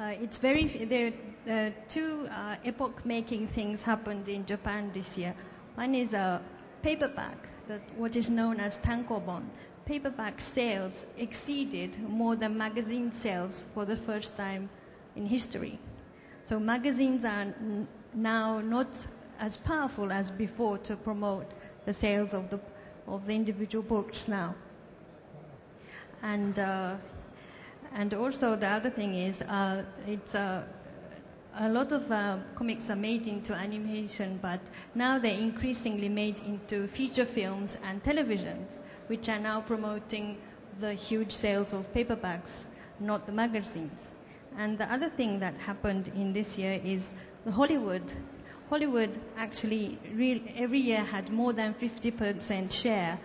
uh, 0.00 0.14
it's 0.22 0.38
very. 0.38 0.64
There 0.64 1.12
uh, 1.48 1.70
two 1.88 2.26
uh, 2.30 2.56
epoch-making 2.64 3.48
things 3.48 3.82
happened 3.82 4.28
in 4.28 4.46
Japan 4.46 4.90
this 4.92 5.16
year. 5.18 5.34
One 5.74 5.94
is 5.94 6.12
a 6.12 6.40
paperback, 6.82 7.36
that 7.68 7.82
what 7.96 8.16
is 8.16 8.30
known 8.30 8.60
as 8.60 8.78
tankobon. 8.78 9.44
Paperback 9.84 10.40
sales 10.40 11.06
exceeded 11.16 11.96
more 12.08 12.34
than 12.34 12.58
magazine 12.58 13.12
sales 13.12 13.64
for 13.74 13.84
the 13.84 13.96
first 13.96 14.36
time 14.36 14.68
in 15.14 15.26
history. 15.26 15.78
So 16.44 16.58
magazines 16.58 17.24
are 17.24 17.54
now 18.16 18.60
not 18.60 19.06
as 19.38 19.56
powerful 19.58 20.10
as 20.10 20.30
before 20.30 20.78
to 20.78 20.96
promote 20.96 21.46
the 21.84 21.92
sales 21.92 22.32
of 22.34 22.48
the 22.50 22.58
of 23.06 23.26
the 23.26 23.34
individual 23.34 23.84
books 23.84 24.26
now. 24.26 24.54
And 26.22 26.58
uh, 26.58 26.96
and 27.94 28.14
also 28.14 28.56
the 28.56 28.66
other 28.68 28.90
thing 28.90 29.14
is 29.14 29.42
uh, 29.42 29.84
it's 30.06 30.34
uh, 30.34 30.62
a 31.58 31.68
lot 31.68 31.92
of 31.92 32.10
uh, 32.10 32.38
comics 32.54 32.90
are 32.90 32.96
made 32.96 33.28
into 33.28 33.54
animation, 33.54 34.38
but 34.42 34.60
now 34.94 35.18
they're 35.18 35.38
increasingly 35.38 36.08
made 36.08 36.40
into 36.40 36.86
feature 36.88 37.24
films 37.26 37.78
and 37.84 38.02
televisions, 38.02 38.78
which 39.06 39.28
are 39.28 39.38
now 39.38 39.60
promoting 39.60 40.36
the 40.80 40.92
huge 40.92 41.32
sales 41.32 41.72
of 41.72 41.90
paperbacks, 41.94 42.64
not 43.00 43.24
the 43.26 43.32
magazines. 43.32 44.15
And 44.58 44.78
the 44.78 44.90
other 44.90 45.10
thing 45.10 45.40
that 45.40 45.54
happened 45.58 46.08
in 46.16 46.32
this 46.32 46.56
year 46.56 46.80
is 46.82 47.12
Hollywood. 47.52 48.02
Hollywood 48.70 49.10
actually 49.36 49.98
every 50.56 50.78
year 50.80 51.04
had 51.04 51.30
more 51.30 51.52
than 51.52 51.74
50% 51.74 52.72
share 52.72 53.18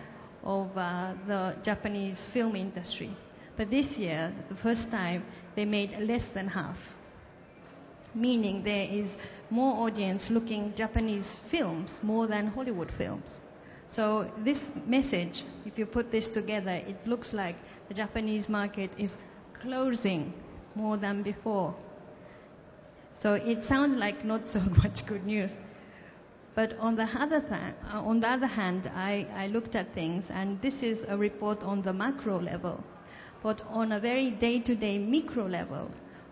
of 0.44 0.76
uh, 0.76 1.14
the 1.26 1.54
Japanese 1.62 2.26
film 2.26 2.54
industry. 2.54 3.10
But 3.56 3.70
this 3.70 3.98
year, 3.98 4.32
the 4.50 4.54
first 4.54 4.90
time, 4.90 5.24
they 5.54 5.64
made 5.64 5.98
less 6.00 6.26
than 6.28 6.48
half. 6.48 6.94
Meaning 8.14 8.62
there 8.62 8.86
is 8.90 9.16
more 9.48 9.86
audience 9.86 10.28
looking 10.30 10.74
Japanese 10.76 11.34
films 11.48 11.98
more 12.02 12.26
than 12.26 12.48
Hollywood 12.48 12.90
films. 12.90 13.40
So 13.86 14.30
this 14.38 14.70
message, 14.86 15.44
if 15.64 15.78
you 15.78 15.86
put 15.86 16.10
this 16.10 16.28
together, 16.28 16.72
it 16.72 17.06
looks 17.06 17.32
like 17.32 17.56
the 17.88 17.94
Japanese 17.94 18.48
market 18.50 18.90
is 18.98 19.16
closing 19.54 20.32
more 20.74 20.96
than 20.96 21.22
before. 21.22 21.74
So 23.18 23.34
it 23.34 23.64
sounds 23.64 23.96
like 23.96 24.24
not 24.24 24.46
so 24.46 24.60
much 24.82 25.06
good 25.06 25.24
news. 25.24 25.54
But 26.54 26.76
on 26.78 26.96
the 26.96 27.08
other, 27.18 27.40
th- 27.40 27.74
uh, 27.92 28.02
on 28.02 28.20
the 28.20 28.28
other 28.28 28.46
hand, 28.46 28.90
I, 28.94 29.26
I 29.34 29.46
looked 29.46 29.74
at 29.74 29.94
things, 29.94 30.28
and 30.28 30.60
this 30.60 30.82
is 30.82 31.04
a 31.08 31.16
report 31.16 31.62
on 31.62 31.82
the 31.82 31.92
macro 31.92 32.38
level. 32.40 32.84
But 33.42 33.62
on 33.70 33.92
a 33.92 33.98
very 33.98 34.30
day-to-day 34.30 34.98
micro 34.98 35.46
level, 35.46 35.90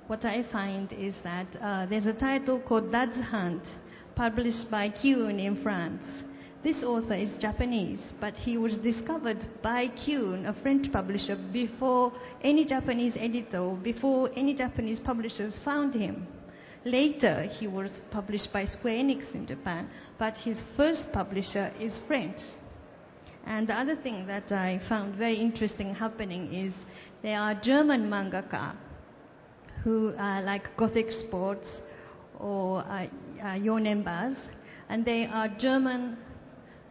what 0.08 0.24
I 0.24 0.42
find 0.42 0.92
is 0.92 1.20
that 1.22 1.46
uh, 1.62 1.86
there's 1.86 2.06
a 2.06 2.12
title 2.12 2.58
called 2.58 2.92
Duds 2.92 3.20
Hunt, 3.20 3.62
published 4.14 4.70
by 4.70 4.90
Ki-oon 4.90 5.40
in 5.40 5.56
France. 5.56 6.24
This 6.62 6.84
author 6.84 7.14
is 7.14 7.38
Japanese, 7.38 8.12
but 8.20 8.36
he 8.36 8.58
was 8.58 8.76
discovered 8.76 9.46
by 9.62 9.88
Ki-oon, 9.88 10.44
a 10.44 10.52
French 10.52 10.92
publisher, 10.92 11.34
before 11.36 12.12
any 12.42 12.66
Japanese 12.66 13.16
editor, 13.16 13.70
before 13.70 14.30
any 14.36 14.52
Japanese 14.52 15.00
publishers 15.00 15.58
found 15.58 15.94
him. 15.94 16.26
Later, 16.84 17.42
he 17.42 17.66
was 17.66 18.02
published 18.10 18.52
by 18.52 18.66
Square 18.66 18.96
Enix 19.04 19.34
in 19.34 19.46
Japan, 19.46 19.88
but 20.18 20.36
his 20.36 20.62
first 20.62 21.12
publisher 21.12 21.72
is 21.80 21.98
French. 21.98 22.42
And 23.46 23.66
the 23.66 23.74
other 23.74 23.96
thing 23.96 24.26
that 24.26 24.52
I 24.52 24.78
found 24.78 25.14
very 25.14 25.36
interesting 25.36 25.94
happening 25.94 26.52
is 26.52 26.84
there 27.22 27.40
are 27.40 27.54
German 27.54 28.10
mangaka 28.10 28.76
who 29.82 30.14
uh, 30.14 30.42
like 30.44 30.76
Gothic 30.76 31.10
Sports 31.12 31.80
or 32.38 32.80
uh, 32.80 33.06
uh, 33.40 33.44
Yonen 33.56 34.04
Buzz, 34.04 34.46
and 34.90 35.06
they 35.06 35.24
are 35.24 35.48
German 35.48 36.18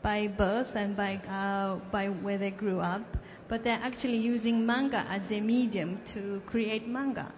by 0.02 0.28
birth 0.28 0.76
and 0.76 0.96
by, 0.96 1.20
uh, 1.30 1.76
by 1.92 2.08
where 2.08 2.38
they 2.38 2.52
grew 2.52 2.80
up, 2.80 3.18
but 3.48 3.64
they're 3.64 3.80
actually 3.82 4.18
using 4.18 4.66
manga 4.66 5.06
as 5.10 5.32
a 5.32 5.42
medium 5.42 6.00
to 6.06 6.42
create 6.46 6.88
manga. 6.88 7.32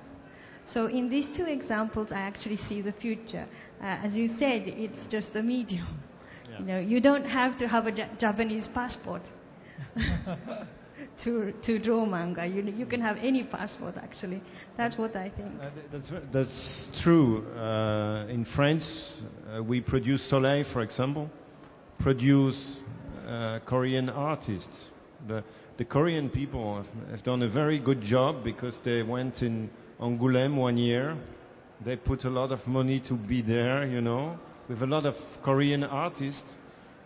So 0.66 0.86
in 0.86 1.10
these 1.10 1.30
two 1.30 1.46
examples, 1.46 2.12
I 2.12 2.20
actually 2.20 2.58
see 2.58 2.82
the 2.82 2.92
future. 2.92 3.48
Uh, 3.82 3.86
as 3.86 4.18
you 4.18 4.28
said, 4.28 4.68
it's 4.68 5.08
just 5.08 5.36
a 5.36 5.42
medium. 5.42 5.88
Yeah. 6.50 6.60
You 6.60 6.66
know, 6.66 6.80
you 6.80 7.00
don't 7.00 7.26
have 7.26 7.58
to 7.58 7.68
have 7.68 7.88
a 7.88 7.92
Japanese 7.92 8.68
passport 8.68 9.22
to 11.18 11.52
to 11.64 11.80
draw 11.80 12.06
manga. 12.06 12.46
You 12.46 12.62
you 12.78 12.86
can 12.86 13.02
have 13.02 13.18
any 13.24 13.44
passport 13.44 13.98
actually. 13.98 14.42
That's 14.78 14.98
what 14.98 15.16
I 15.16 15.30
think. 15.30 15.52
Uh, 15.62 15.70
that's, 15.92 16.14
that's 16.32 16.90
true. 17.02 17.48
Uh, 17.58 18.26
in 18.30 18.44
France, 18.46 19.22
uh, 19.56 19.64
we 19.64 19.82
produce 19.82 20.22
Soleil, 20.24 20.64
for 20.64 20.82
example, 20.82 21.30
produce 22.02 22.82
uh, 23.28 23.60
Korean 23.66 24.10
artists. 24.10 24.90
The, 25.28 25.44
the 25.78 25.86
Korean 25.86 26.30
people 26.30 26.78
have, 26.78 26.88
have 27.12 27.24
done 27.24 27.44
a 27.44 27.48
very 27.48 27.78
good 27.78 28.02
job 28.02 28.44
because 28.44 28.82
they 28.82 29.04
went 29.04 29.44
in 29.44 29.70
Angoulême 30.00 30.56
one 30.56 30.78
year. 30.78 31.16
They 31.86 31.96
put 31.96 32.26
a 32.26 32.30
lot 32.30 32.52
of 32.52 32.68
money 32.68 33.00
to 33.02 33.14
be 33.14 33.42
there, 33.42 33.86
you 33.86 34.02
know, 34.02 34.38
with 34.68 34.82
a 34.82 34.88
lot 34.88 35.06
of 35.06 35.16
Korean 35.44 35.84
artists. 35.84 36.58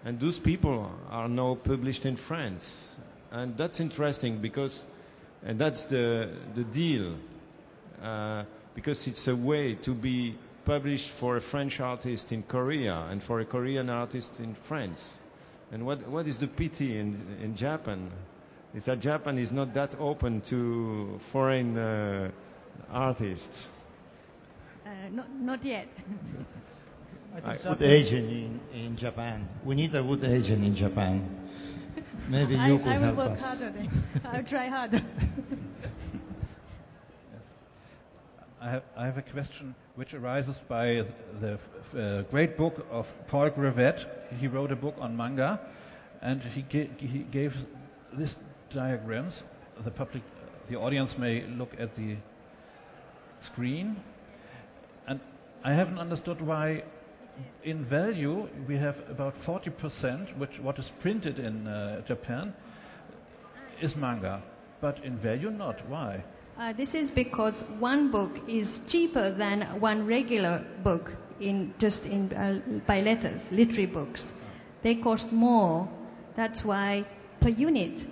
And 0.05 0.19
those 0.19 0.39
people 0.39 0.89
are 1.09 1.27
now 1.27 1.55
published 1.55 2.05
in 2.05 2.15
France. 2.15 2.95
And 3.31 3.57
that's 3.57 3.81
interesting 3.81 4.37
because, 4.37 4.85
and 5.43 5.59
that's 5.59 5.83
the, 5.83 6.29
the 6.55 6.63
deal 6.63 7.15
uh, 8.01 8.43
because 8.75 9.07
it's 9.07 9.27
a 9.27 9.35
way 9.35 9.75
to 9.75 9.93
be 9.93 10.37
published 10.65 11.09
for 11.09 11.37
a 11.37 11.41
French 11.41 11.79
artist 11.79 12.31
in 12.31 12.43
Korea 12.43 13.05
and 13.09 13.21
for 13.21 13.39
a 13.39 13.45
Korean 13.45 13.89
artist 13.89 14.39
in 14.39 14.55
France. 14.55 15.17
And 15.71 15.85
what, 15.85 16.07
what 16.07 16.27
is 16.27 16.37
the 16.39 16.47
pity 16.47 16.97
in, 16.97 17.21
in 17.41 17.55
Japan 17.55 18.11
is 18.73 18.85
that 18.85 18.99
Japan 18.99 19.37
is 19.37 19.51
not 19.51 19.73
that 19.73 19.95
open 19.99 20.41
to 20.41 21.19
foreign 21.31 21.77
uh, 21.77 22.29
artists. 22.91 23.67
Uh, 24.85 24.89
not 25.11 25.27
not 25.41 25.65
yet. 25.65 25.87
I 27.35 27.39
think 27.41 27.45
I- 27.45 27.55
Good 27.55 27.61
Japan- 27.79 27.89
agent 27.89 28.29
in, 28.29 28.59
in 28.85 28.97
Japan. 28.97 29.47
We 29.63 29.75
need 29.75 29.95
a 29.95 30.03
wood 30.03 30.23
agent 30.23 30.63
in 30.63 30.75
Japan. 30.75 31.23
Maybe 32.29 32.55
I, 32.59 32.67
you 32.67 32.77
could 32.79 32.87
I 32.87 32.97
will 32.97 33.03
help 33.05 33.17
work 33.17 33.29
us. 33.31 33.41
harder 33.43 33.69
then. 33.71 33.89
I'll 34.25 34.43
try 34.43 34.67
harder. 34.67 35.01
I 38.65 38.69
have, 38.69 38.83
I 38.97 39.05
have 39.05 39.17
a 39.19 39.21
question 39.21 39.75
which 39.93 40.15
arises 40.15 40.59
by 40.67 41.05
the 41.39 41.59
uh, 41.95 42.23
great 42.31 42.57
book 42.57 42.83
of 42.89 43.07
Paul 43.27 43.51
Gravett. 43.51 44.07
He 44.39 44.47
wrote 44.47 44.71
a 44.71 44.75
book 44.75 44.95
on 44.99 45.15
manga, 45.15 45.59
and 46.23 46.41
he, 46.41 46.63
ga- 46.63 46.89
he 46.97 47.19
gave 47.19 47.55
these 48.11 48.35
diagrams. 48.71 49.43
The 49.83 49.91
public, 49.91 50.23
the 50.67 50.77
audience 50.79 51.15
may 51.15 51.43
look 51.43 51.79
at 51.79 51.95
the 51.95 52.15
screen, 53.39 53.97
and 55.05 55.19
I 55.63 55.73
haven't 55.73 55.99
understood 55.99 56.41
why. 56.41 56.81
In 57.63 57.85
value, 57.85 58.47
we 58.67 58.77
have 58.77 58.97
about 59.11 59.39
40%, 59.43 60.35
which 60.37 60.59
what 60.59 60.79
is 60.79 60.89
printed 61.01 61.37
in 61.37 61.67
uh, 61.67 62.01
Japan, 62.01 62.51
is 63.79 63.95
manga, 63.95 64.41
but 64.81 65.03
in 65.03 65.17
value 65.17 65.51
not. 65.51 65.87
Why? 65.87 66.23
Uh, 66.57 66.71
this 66.71 66.95
is 66.95 67.11
because 67.11 67.61
one 67.79 68.11
book 68.11 68.39
is 68.47 68.79
cheaper 68.87 69.29
than 69.29 69.61
one 69.81 70.05
regular 70.05 70.63
book 70.83 71.13
in 71.41 71.73
just 71.79 72.05
in 72.05 72.31
uh, 72.31 72.61
by 72.87 73.01
letters, 73.01 73.51
literary 73.51 73.85
books. 73.85 74.31
They 74.81 74.95
cost 74.95 75.33
more. 75.33 75.89
That's 76.35 76.63
why 76.63 77.05
per 77.41 77.49
unit, 77.49 78.07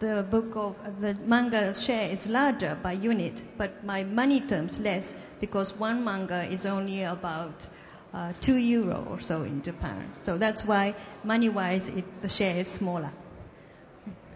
the 0.00 0.26
book 0.28 0.56
of 0.56 0.74
the 1.00 1.14
manga 1.24 1.72
share 1.72 2.10
is 2.10 2.28
larger 2.28 2.76
by 2.82 2.92
unit, 2.92 3.44
but 3.56 3.86
by 3.86 4.02
money 4.02 4.40
terms 4.40 4.78
less 4.78 5.14
because 5.40 5.72
one 5.78 6.02
manga 6.02 6.42
is 6.50 6.66
only 6.66 7.04
about 7.04 7.68
uh, 8.12 8.32
two 8.40 8.56
euro 8.56 9.06
or 9.08 9.20
so 9.20 9.42
in 9.42 9.62
Japan. 9.62 10.10
So 10.22 10.36
that's 10.36 10.64
why 10.64 10.96
money-wise, 11.22 11.90
the 12.22 12.28
share 12.28 12.56
is 12.56 12.68
smaller. 12.68 13.12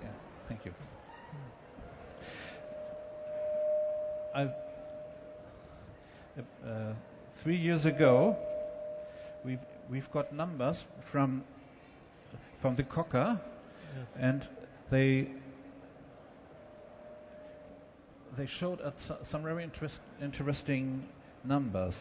Yeah, 0.02 0.09
thank 0.48 0.64
you. 0.64 0.72
I, 4.35 4.48
uh, 6.64 6.92
three 7.42 7.57
years 7.57 7.87
ago, 7.87 8.37
we've, 9.44 9.59
we've 9.90 10.11
got 10.12 10.33
numbers 10.33 10.85
from, 11.00 11.42
from 12.61 12.76
the 12.76 12.85
KOCCA, 12.85 13.40
Yes. 13.98 14.16
and 14.18 14.46
they, 14.90 15.28
they 18.38 18.46
showed 18.46 18.81
us 18.81 19.11
some 19.22 19.42
very 19.42 19.64
interest, 19.64 20.00
interesting 20.22 21.07
numbers. 21.44 22.00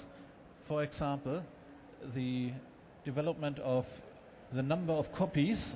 For 0.66 0.84
example, 0.84 1.44
the 2.14 2.52
development 3.04 3.60
of 3.60 3.86
the 4.54 4.62
number 4.64 4.94
of 4.94 5.12
copies 5.12 5.76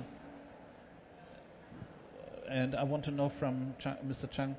and 2.48 2.74
I 2.76 2.84
want 2.84 3.04
to 3.04 3.10
know 3.10 3.28
from 3.28 3.74
Chang, 3.78 3.96
Mr. 4.06 4.30
Chang, 4.30 4.56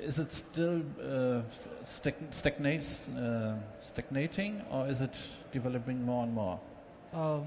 is 0.00 0.18
it 0.18 0.32
still 0.32 0.82
uh, 1.02 1.42
stagnates, 2.30 3.08
uh, 3.08 3.56
stagnating, 3.80 4.62
or 4.70 4.88
is 4.88 5.00
it 5.00 5.12
developing 5.52 6.04
more 6.04 6.24
and 6.24 6.34
more? 6.34 6.60
Um, 7.12 7.44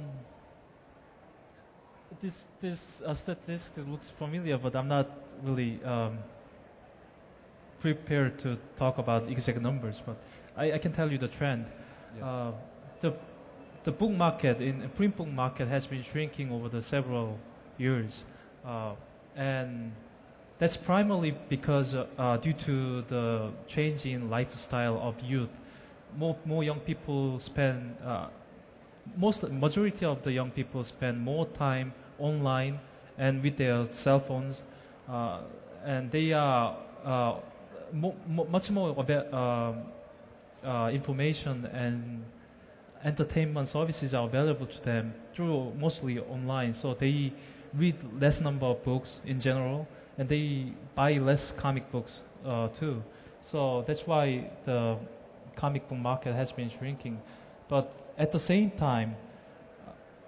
this 2.21 2.45
this 2.59 3.01
uh, 3.05 3.13
statistic 3.13 3.87
looks 3.87 4.09
familiar, 4.09 4.57
but 4.57 4.75
I'm 4.75 4.87
not 4.87 5.09
really 5.43 5.83
um, 5.83 6.17
prepared 7.79 8.39
to 8.39 8.57
talk 8.77 8.97
about 8.97 9.29
exact 9.29 9.61
numbers. 9.61 10.01
But 10.05 10.17
I, 10.57 10.73
I 10.73 10.77
can 10.77 10.91
tell 10.93 11.11
you 11.11 11.17
the 11.17 11.27
trend. 11.27 11.65
Yeah. 12.17 12.25
Uh, 12.25 12.51
the 12.99 13.13
the 13.83 13.91
book 13.91 14.11
market 14.11 14.61
in 14.61 14.89
print 14.89 15.15
book 15.15 15.27
market 15.27 15.67
has 15.67 15.87
been 15.87 16.03
shrinking 16.03 16.51
over 16.51 16.69
the 16.69 16.81
several 16.81 17.37
years, 17.77 18.23
uh, 18.65 18.93
and 19.35 19.91
that's 20.61 20.77
primarily 20.77 21.35
because 21.49 21.95
uh, 21.95 22.07
uh, 22.19 22.37
due 22.37 22.53
to 22.53 23.03
the 23.09 23.51
change 23.67 24.05
in 24.05 24.29
lifestyle 24.29 24.97
of 25.01 25.19
youth. 25.21 25.49
More 26.17 26.37
more 26.45 26.63
young 26.63 26.79
people 26.81 27.39
spend 27.39 27.97
uh, 28.05 28.27
most 29.17 29.43
majority 29.49 30.05
of 30.05 30.23
the 30.23 30.31
young 30.31 30.51
people 30.51 30.83
spend 30.83 31.19
more 31.21 31.45
time 31.47 31.93
online 32.19 32.79
and 33.17 33.43
with 33.43 33.57
their 33.57 33.85
cell 33.91 34.19
phones, 34.19 34.61
uh, 35.09 35.41
and 35.85 36.11
they 36.11 36.33
are 36.33 36.77
uh, 37.05 37.35
mo- 37.93 38.15
mo- 38.27 38.47
much 38.49 38.71
more 38.71 38.95
ava- 38.99 39.27
uh, 39.35 39.73
uh, 40.67 40.89
information 40.91 41.65
and 41.73 42.23
entertainment 43.03 43.67
services 43.67 44.13
are 44.13 44.25
available 44.25 44.67
to 44.67 44.81
them 44.83 45.13
through 45.33 45.73
mostly 45.79 46.19
online. 46.19 46.73
So 46.73 46.93
they 46.93 47.33
read 47.73 47.95
less 48.21 48.41
number 48.41 48.67
of 48.67 48.83
books 48.83 49.21
in 49.25 49.39
general, 49.39 49.87
and 50.17 50.29
they 50.29 50.73
buy 50.95 51.13
less 51.13 51.51
comic 51.53 51.91
books 51.91 52.21
uh, 52.45 52.67
too. 52.69 53.03
So 53.41 53.83
that's 53.87 54.05
why 54.05 54.49
the 54.65 54.97
comic 55.55 55.87
book 55.87 55.97
market 55.97 56.33
has 56.33 56.51
been 56.51 56.69
shrinking. 56.69 57.21
But 57.67 57.91
at 58.17 58.31
the 58.31 58.39
same 58.39 58.71
time, 58.71 59.15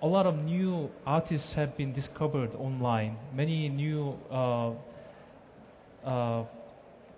a 0.02 0.08
lot 0.08 0.26
of 0.26 0.44
new 0.44 0.90
artists 1.06 1.54
have 1.54 1.78
been 1.78 1.94
discovered 1.94 2.56
online. 2.56 3.18
Many 3.34 3.70
new 3.70 4.20
uh, 4.32 4.72
uh, 6.04 6.44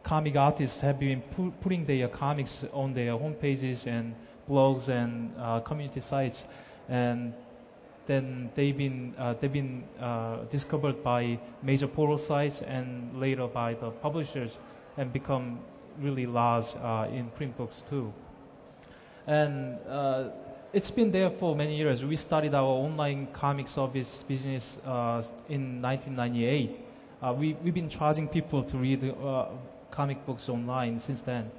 comic 0.04 0.36
artists 0.36 0.82
have 0.82 1.00
been 1.00 1.22
pu- 1.22 1.52
putting 1.62 1.86
their 1.86 2.08
comics 2.08 2.64
on 2.74 2.94
their 2.94 3.14
homepages 3.14 3.88
and 3.88 4.14
blogs 4.50 4.90
and 4.90 5.34
uh, 5.40 5.60
community 5.62 6.00
sites, 6.00 6.46
and 6.88 7.34
then 8.08 8.50
they've 8.56 8.78
been 8.78 9.14
uh, 9.18 9.34
they've 9.40 9.52
been 9.52 9.84
uh, 10.00 10.38
discovered 10.50 11.04
by 11.04 11.40
major 11.64 11.88
portal 11.88 12.18
sites 12.18 12.62
and 12.62 13.20
later 13.20 13.48
by 13.48 13.74
the 13.74 13.90
publishers 13.90 14.58
and 14.98 15.12
become 15.12 15.60
really 16.00 16.26
large 16.26 16.66
uh, 16.82 17.08
in 17.12 17.30
print 17.30 17.58
books 17.58 17.84
too. 17.90 18.14
And 19.28 19.80
uh, 19.88 20.30
it's 20.74 20.92
been 20.92 21.12
there 21.12 21.30
for 21.30 21.56
many 21.56 21.78
years. 21.78 22.04
We 22.04 22.16
started 22.16 22.54
our 22.54 22.68
online 22.68 23.28
comic 23.34 23.68
service 23.68 24.24
business 24.28 24.78
uh, 24.86 25.24
in 25.50 25.82
1998. 25.82 26.80
Uh, 27.22 27.34
we, 27.34 27.54
we've 27.64 27.74
been 27.74 27.90
charging 27.90 28.28
people 28.28 28.64
to 28.64 28.78
read 28.78 29.16
comic 29.90 30.26
books 30.26 30.50
online 30.50 31.00
since 31.00 31.22
then, 31.22 31.50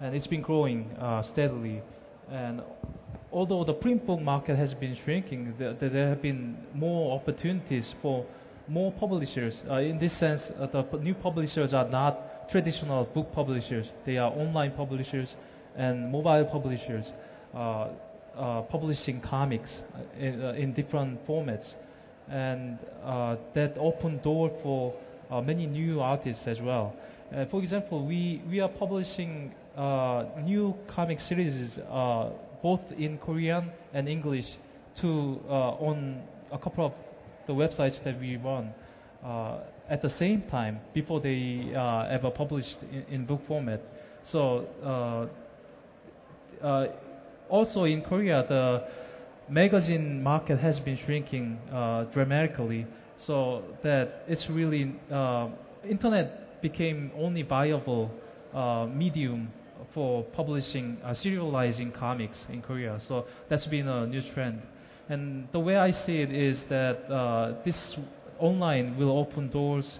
and 0.00 0.14
it's 0.14 0.26
been 0.26 0.42
growing 0.42 0.88
steadily. 1.22 1.82
And 2.30 2.62
although 3.32 3.64
the 3.64 3.74
print 3.74 4.06
book 4.06 4.20
market 4.20 4.56
has 4.56 4.74
been 4.74 4.94
shrinking, 4.94 5.54
there, 5.58 5.72
there 5.74 6.08
have 6.08 6.22
been 6.22 6.56
more 6.74 7.14
opportunities 7.14 7.94
for 8.02 8.24
more 8.68 8.92
publishers. 8.92 9.62
Uh, 9.68 9.74
in 9.76 9.98
this 9.98 10.12
sense, 10.12 10.50
uh, 10.58 10.66
the 10.66 10.82
new 10.98 11.14
publishers 11.14 11.72
are 11.74 11.88
not 11.88 12.48
traditional 12.50 13.04
book 13.04 13.32
publishers. 13.32 13.90
They 14.04 14.18
are 14.18 14.30
online 14.30 14.72
publishers 14.72 15.36
and 15.76 16.10
mobile 16.10 16.44
publishers 16.44 17.12
uh, 17.54 17.88
uh, 18.36 18.62
publishing 18.62 19.20
comics 19.20 19.82
uh, 19.94 20.22
in, 20.24 20.42
uh, 20.44 20.52
in 20.52 20.72
different 20.72 21.26
formats. 21.26 21.74
And 22.30 22.78
uh, 23.04 23.36
that 23.54 23.76
opened 23.78 24.22
door 24.22 24.50
for 24.62 24.94
many 25.42 25.66
new 25.66 26.00
artists 26.00 26.46
as 26.46 26.60
well. 26.60 26.94
For 27.50 27.60
example, 27.60 28.04
we, 28.04 28.42
we 28.48 28.60
are 28.60 28.68
publishing 28.68 29.54
uh, 29.76 30.24
new 30.42 30.76
comic 30.88 31.20
series 31.20 31.78
uh, 31.78 32.30
both 32.62 32.80
in 32.98 33.18
Korean 33.18 33.70
and 33.92 34.08
English 34.08 34.56
to 34.96 35.40
uh, 35.48 35.88
on 35.88 36.22
a 36.52 36.58
couple 36.58 36.86
of 36.86 36.92
the 37.46 37.54
websites 37.54 38.02
that 38.02 38.20
we 38.20 38.36
run 38.36 38.72
uh, 39.24 39.58
at 39.88 40.02
the 40.02 40.08
same 40.08 40.42
time 40.42 40.80
before 40.92 41.20
they 41.20 41.72
uh, 41.74 42.04
ever 42.08 42.30
published 42.30 42.78
in, 42.92 43.04
in 43.10 43.24
book 43.24 43.46
format. 43.46 43.80
So 44.22 44.66
also 47.48 47.84
in 47.84 48.02
Korea, 48.02 48.44
the 48.46 48.82
magazine 49.48 50.22
market 50.22 50.58
has 50.58 50.80
been 50.80 50.96
shrinking 50.96 51.58
uh, 51.72 52.04
dramatically, 52.04 52.86
so 53.16 53.62
that 53.82 54.24
it's 54.28 54.48
really 54.50 54.94
uh, 55.10 55.48
internet 55.88 56.60
became 56.60 57.10
only 57.16 57.42
viable 57.42 58.10
uh, 58.54 58.86
medium 58.86 59.50
for 59.92 60.22
publishing, 60.22 60.98
uh, 61.04 61.10
serializing 61.10 61.92
comics 61.92 62.46
in 62.50 62.62
Korea. 62.62 63.00
So 63.00 63.26
that's 63.48 63.66
been 63.66 63.88
a 63.88 64.06
new 64.06 64.22
trend. 64.22 64.62
And 65.08 65.48
the 65.52 65.60
way 65.60 65.76
I 65.76 65.90
see 65.90 66.20
it 66.20 66.32
is 66.32 66.64
that 66.64 67.10
uh, 67.10 67.54
this 67.64 67.96
online 68.38 68.96
will 68.96 69.10
open 69.10 69.48
doors 69.48 69.98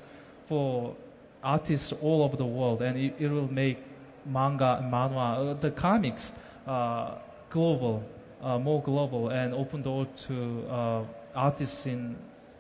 for 0.49 0.95
artists 1.43 1.93
all 2.03 2.23
over 2.23 2.37
the 2.37 2.45
world, 2.45 2.83
and 2.83 2.99
it, 2.99 3.14
it 3.19 3.29
will 3.29 3.51
make 3.51 3.79
manga, 4.27 4.85
manhwa, 4.85 5.51
uh, 5.51 5.55
the 5.55 5.71
comics 5.71 6.33
uh, 6.67 7.14
global, 7.51 8.03
uh, 8.43 8.59
more 8.59 8.83
global, 8.83 9.31
and 9.31 9.55
open 9.55 9.83
door 9.83 10.07
to 10.27 10.64
uh, 10.69 11.05
artists 11.35 11.87
in 11.87 12.17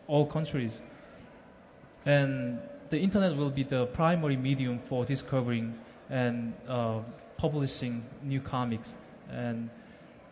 all 0.06 0.26
countries. 0.26 0.80
And 2.06 2.60
the 2.90 2.98
internet 2.98 3.36
will 3.36 3.50
be 3.50 3.64
the 3.64 3.86
primary 3.86 4.36
medium 4.36 4.78
for 4.88 5.04
discovering 5.04 5.74
and 6.10 6.54
uh, 6.68 7.00
publishing 7.36 8.04
new 8.22 8.40
comics. 8.40 8.94
And 9.30 9.70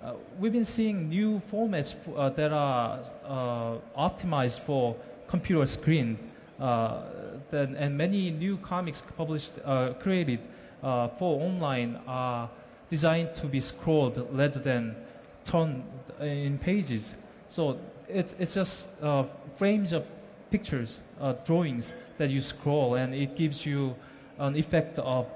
uh, 0.03 0.15
we've 0.39 0.53
been 0.53 0.65
seeing 0.65 1.09
new 1.09 1.41
formats 1.51 1.95
uh, 2.17 2.29
that 2.31 2.53
are 2.53 3.01
uh, 3.25 3.79
optimized 3.99 4.61
for 4.61 4.97
computer 5.29 5.67
screen. 5.67 6.19
Uh, 6.61 7.03
then, 7.51 7.77
and 7.77 7.97
many 7.97 8.31
new 8.31 8.57
comics 8.59 9.03
published, 9.17 9.53
uh, 9.65 9.93
created 9.95 10.41
for 10.81 11.41
online 11.41 11.99
are 12.07 12.49
designed 12.91 13.35
to 13.35 13.47
be 13.47 13.61
scrolled 13.61 14.29
rather 14.31 14.61
than 14.61 14.95
turned 15.45 15.83
in 16.21 16.59
pages. 16.59 17.15
So 17.49 17.79
it's, 18.09 18.35
it's 18.39 18.55
just 18.55 18.89
frames 19.57 19.93
of 19.93 20.05
pictures, 20.51 21.01
drawings 21.45 21.93
that 22.19 22.31
you 22.31 22.41
scroll, 22.41 22.95
and 22.95 23.15
it 23.15 23.37
gives 23.37 23.67
you 23.67 23.97
an 24.39 24.55
effect 24.57 24.99
of 24.99 25.27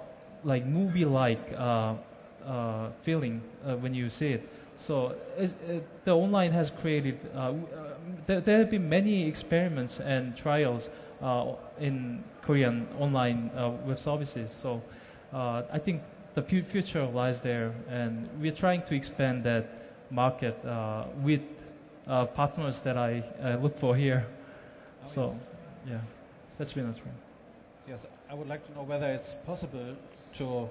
like 0.45 0.65
movie-like 0.67 1.53
uh, 1.57 1.95
uh, 2.47 2.89
feeling 3.03 3.43
uh, 3.67 3.77
when 3.77 3.95
you 3.95 4.09
see 4.09 4.29
it. 4.33 4.43
So 4.77 5.15
uh, 5.39 5.47
the 6.05 6.13
online 6.15 6.53
has 6.53 6.71
created. 6.71 7.19
Uh, 7.35 7.47
w- 7.49 7.67
uh, 7.75 7.95
there, 8.27 8.41
there 8.41 8.59
have 8.59 8.71
been 8.71 8.89
many 8.89 9.27
experiments 9.27 10.01
and 10.01 10.37
trials 10.37 10.89
uh, 11.23 11.53
in 11.79 12.25
Korean 12.43 12.87
online 12.99 13.51
uh, 13.57 13.71
web 13.85 13.99
services. 13.99 14.51
So 14.51 14.83
uh, 15.33 15.63
I 15.73 15.79
think 15.79 16.03
the 16.35 16.43
fu- 16.43 16.63
future 16.63 17.05
lies 17.07 17.41
there, 17.41 17.73
and 17.89 18.29
we're 18.41 18.53
trying 18.53 18.83
to 18.83 18.95
expand 18.95 19.45
that 19.45 19.67
market 20.11 20.55
uh, 20.65 21.05
with 21.23 21.41
uh, 22.07 22.25
partners 22.27 22.81
that 22.81 22.97
I 22.97 23.23
look 23.61 23.79
for 23.79 23.95
here. 23.95 24.27
So, 25.05 25.37
yeah, 25.87 26.01
that's 26.59 26.73
been 26.73 26.87
a 26.89 26.93
trend. 26.93 27.17
Yes, 27.87 28.07
I 28.29 28.35
would 28.35 28.49
like 28.49 28.65
to 28.67 28.73
know 28.73 28.83
whether 28.83 29.11
it's 29.11 29.35
possible 29.47 29.97
to 30.35 30.69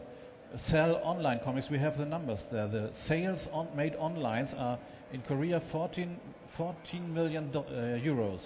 sell 0.57 0.95
online 1.03 1.39
comics. 1.39 1.69
We 1.69 1.77
have 1.79 1.97
the 1.97 2.05
numbers 2.05 2.43
there. 2.51 2.67
The 2.67 2.89
sales 2.93 3.47
on, 3.51 3.67
made 3.75 3.95
online 3.95 4.47
are 4.57 4.79
in 5.13 5.21
Korea 5.21 5.59
14, 5.59 6.19
14 6.49 7.13
million 7.13 7.51
do, 7.51 7.59
uh, 7.59 7.97
euros. 7.97 8.41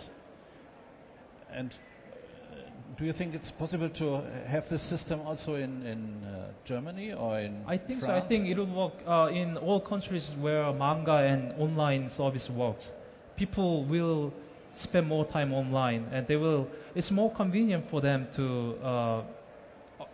And 1.52 1.72
uh, 1.72 2.56
do 2.98 3.06
you 3.06 3.14
think 3.14 3.36
it's 3.36 3.52
possible 3.52 3.90
to 3.90 4.22
have 4.48 4.68
this 4.70 4.82
system 4.82 5.22
also 5.22 5.56
in, 5.56 5.86
in 5.86 6.24
uh, 6.26 6.52
Germany 6.66 7.14
or 7.14 7.40
in 7.40 7.64
I 7.68 7.78
think 7.78 8.02
so. 8.02 8.14
I 8.14 8.22
think 8.22 8.48
it 8.48 8.58
will 8.58 8.66
work 8.66 8.94
uh, 9.08 9.30
in 9.32 9.58
all 9.58 9.80
countries 9.80 10.36
where 10.40 10.72
manga 10.74 11.18
and 11.18 11.54
online 11.60 12.10
service 12.10 12.50
works. 12.50 12.92
People 13.36 13.84
will 13.84 14.34
spend 14.76 15.08
more 15.08 15.26
time 15.26 15.54
online, 15.54 16.08
and 16.12 16.28
they 16.28 16.36
will. 16.36 16.68
It's 16.96 17.12
more 17.12 17.32
convenient 17.32 17.90
for 17.90 18.02
them 18.02 18.28
to, 18.36 18.78
uh, 18.84 19.22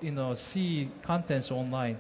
you 0.02 0.12
know, 0.12 0.34
see 0.34 0.90
contents 1.04 1.52
online. 1.52 1.98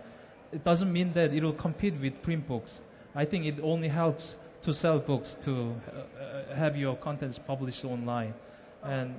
It 0.51 0.63
doesn't 0.63 0.91
mean 0.91 1.13
that 1.13 1.33
it 1.33 1.43
will 1.43 1.53
compete 1.53 1.93
with 1.99 2.21
print 2.21 2.47
books. 2.47 2.79
I 3.15 3.25
think 3.25 3.45
it 3.45 3.59
only 3.61 3.87
helps 3.87 4.35
to 4.63 4.73
sell 4.73 4.99
books 4.99 5.35
to 5.43 5.75
uh, 5.87 6.21
uh, 6.23 6.55
have 6.55 6.75
your 6.75 6.95
contents 6.95 7.39
published 7.39 7.85
online, 7.85 8.33
and 8.83 9.15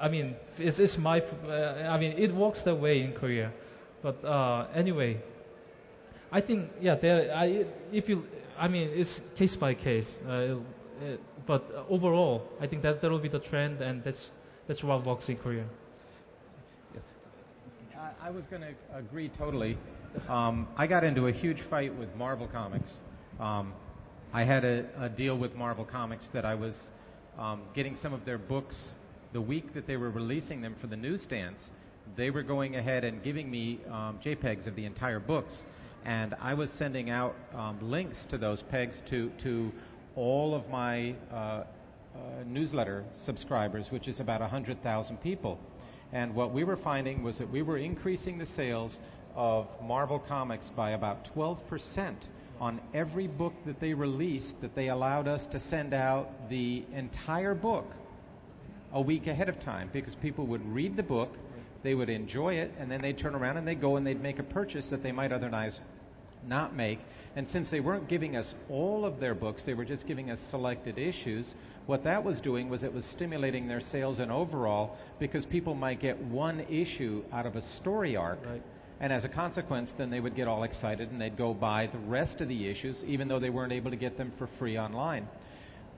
I 0.00 0.08
mean, 0.08 0.36
it's, 0.58 0.78
it's 0.78 0.96
my. 0.98 1.20
Uh, 1.20 1.88
I 1.88 1.98
mean, 1.98 2.14
it 2.18 2.32
works 2.32 2.62
that 2.62 2.76
way 2.76 3.00
in 3.02 3.12
Korea, 3.12 3.52
but 4.02 4.24
uh, 4.24 4.66
anyway, 4.74 5.20
I 6.30 6.40
think 6.40 6.70
yeah. 6.80 6.94
There, 6.94 7.34
I 7.34 7.66
if 7.92 8.08
you, 8.08 8.26
I 8.58 8.68
mean, 8.68 8.90
it's 8.94 9.22
case 9.36 9.56
by 9.56 9.74
case. 9.74 10.18
Uh, 10.26 10.30
uh, 10.30 10.56
but 11.46 11.62
uh, 11.74 11.82
overall, 11.88 12.42
I 12.60 12.66
think 12.66 12.82
that 12.82 13.00
that 13.00 13.10
will 13.10 13.18
be 13.18 13.28
the 13.28 13.38
trend, 13.40 13.80
and 13.80 14.02
that's 14.04 14.32
that's 14.66 14.82
what 14.84 15.04
works 15.04 15.28
in 15.28 15.36
Korea. 15.36 15.64
I, 18.26 18.30
was 18.30 18.44
going 18.46 18.62
to 18.62 18.74
agree 18.92 19.28
totally. 19.28 19.78
Um, 20.28 20.66
I 20.76 20.88
got 20.88 21.04
into 21.04 21.28
a 21.28 21.32
huge 21.32 21.60
fight 21.60 21.94
with 21.94 22.12
Marvel 22.16 22.48
Comics. 22.48 22.96
Um, 23.38 23.72
I 24.32 24.42
had 24.42 24.64
a, 24.64 24.84
a 24.98 25.08
deal 25.08 25.38
with 25.38 25.54
Marvel 25.54 25.84
Comics 25.84 26.28
that 26.30 26.44
I 26.44 26.56
was 26.56 26.90
um, 27.38 27.60
getting 27.72 27.94
some 27.94 28.12
of 28.12 28.24
their 28.24 28.36
books 28.36 28.96
the 29.32 29.40
week 29.40 29.74
that 29.74 29.86
they 29.86 29.96
were 29.96 30.10
releasing 30.10 30.60
them 30.60 30.74
for 30.74 30.88
the 30.88 30.96
newsstands. 30.96 31.70
They 32.16 32.30
were 32.30 32.42
going 32.42 32.74
ahead 32.74 33.04
and 33.04 33.22
giving 33.22 33.48
me 33.48 33.78
um, 33.92 34.18
JPEGs 34.18 34.66
of 34.66 34.74
the 34.74 34.86
entire 34.86 35.20
books, 35.20 35.64
and 36.04 36.34
I 36.40 36.54
was 36.54 36.72
sending 36.72 37.10
out 37.10 37.36
um, 37.54 37.78
links 37.80 38.24
to 38.24 38.38
those 38.38 38.60
pegs 38.60 39.02
to 39.02 39.30
to 39.38 39.70
all 40.16 40.52
of 40.52 40.68
my 40.68 41.14
uh, 41.32 41.36
uh, 41.36 41.62
newsletter 42.44 43.04
subscribers, 43.14 43.92
which 43.92 44.08
is 44.08 44.18
about 44.18 44.40
100,000 44.40 45.16
people. 45.20 45.60
And 46.12 46.34
what 46.34 46.52
we 46.52 46.64
were 46.64 46.76
finding 46.76 47.22
was 47.22 47.38
that 47.38 47.50
we 47.50 47.62
were 47.62 47.78
increasing 47.78 48.38
the 48.38 48.46
sales 48.46 49.00
of 49.34 49.68
Marvel 49.82 50.18
Comics 50.18 50.70
by 50.70 50.90
about 50.90 51.34
12% 51.34 52.14
on 52.60 52.80
every 52.94 53.26
book 53.26 53.52
that 53.66 53.80
they 53.80 53.92
released, 53.92 54.60
that 54.60 54.74
they 54.74 54.88
allowed 54.88 55.28
us 55.28 55.46
to 55.48 55.60
send 55.60 55.92
out 55.92 56.48
the 56.48 56.84
entire 56.92 57.54
book 57.54 57.94
a 58.92 59.00
week 59.00 59.26
ahead 59.26 59.48
of 59.48 59.60
time 59.60 59.90
because 59.92 60.14
people 60.14 60.46
would 60.46 60.66
read 60.72 60.96
the 60.96 61.02
book, 61.02 61.36
they 61.82 61.94
would 61.94 62.08
enjoy 62.08 62.54
it, 62.54 62.72
and 62.78 62.90
then 62.90 63.00
they'd 63.02 63.18
turn 63.18 63.34
around 63.34 63.58
and 63.58 63.68
they'd 63.68 63.80
go 63.80 63.96
and 63.96 64.06
they'd 64.06 64.22
make 64.22 64.38
a 64.38 64.42
purchase 64.42 64.88
that 64.90 65.02
they 65.02 65.12
might 65.12 65.32
otherwise 65.32 65.80
not 66.46 66.74
make. 66.74 66.98
And 67.36 67.46
since 67.46 67.68
they 67.68 67.80
weren't 67.80 68.08
giving 68.08 68.34
us 68.34 68.54
all 68.70 69.04
of 69.04 69.20
their 69.20 69.34
books, 69.34 69.66
they 69.66 69.74
were 69.74 69.84
just 69.84 70.06
giving 70.06 70.30
us 70.30 70.40
selected 70.40 70.98
issues. 70.98 71.54
What 71.84 72.04
that 72.04 72.24
was 72.24 72.40
doing 72.40 72.70
was 72.70 72.82
it 72.82 72.94
was 72.94 73.04
stimulating 73.04 73.68
their 73.68 73.80
sales 73.80 74.18
and 74.18 74.32
overall 74.32 74.96
because 75.18 75.44
people 75.44 75.74
might 75.74 76.00
get 76.00 76.18
one 76.18 76.60
issue 76.70 77.22
out 77.32 77.44
of 77.44 77.54
a 77.54 77.60
story 77.60 78.16
arc. 78.16 78.44
Right. 78.46 78.62
And 79.00 79.12
as 79.12 79.26
a 79.26 79.28
consequence, 79.28 79.92
then 79.92 80.08
they 80.08 80.18
would 80.18 80.34
get 80.34 80.48
all 80.48 80.62
excited 80.62 81.10
and 81.10 81.20
they'd 81.20 81.36
go 81.36 81.52
buy 81.52 81.88
the 81.88 81.98
rest 81.98 82.40
of 82.40 82.48
the 82.48 82.68
issues, 82.68 83.04
even 83.04 83.28
though 83.28 83.38
they 83.38 83.50
weren't 83.50 83.72
able 83.72 83.90
to 83.90 83.96
get 83.96 84.16
them 84.16 84.32
for 84.38 84.46
free 84.46 84.78
online. 84.78 85.28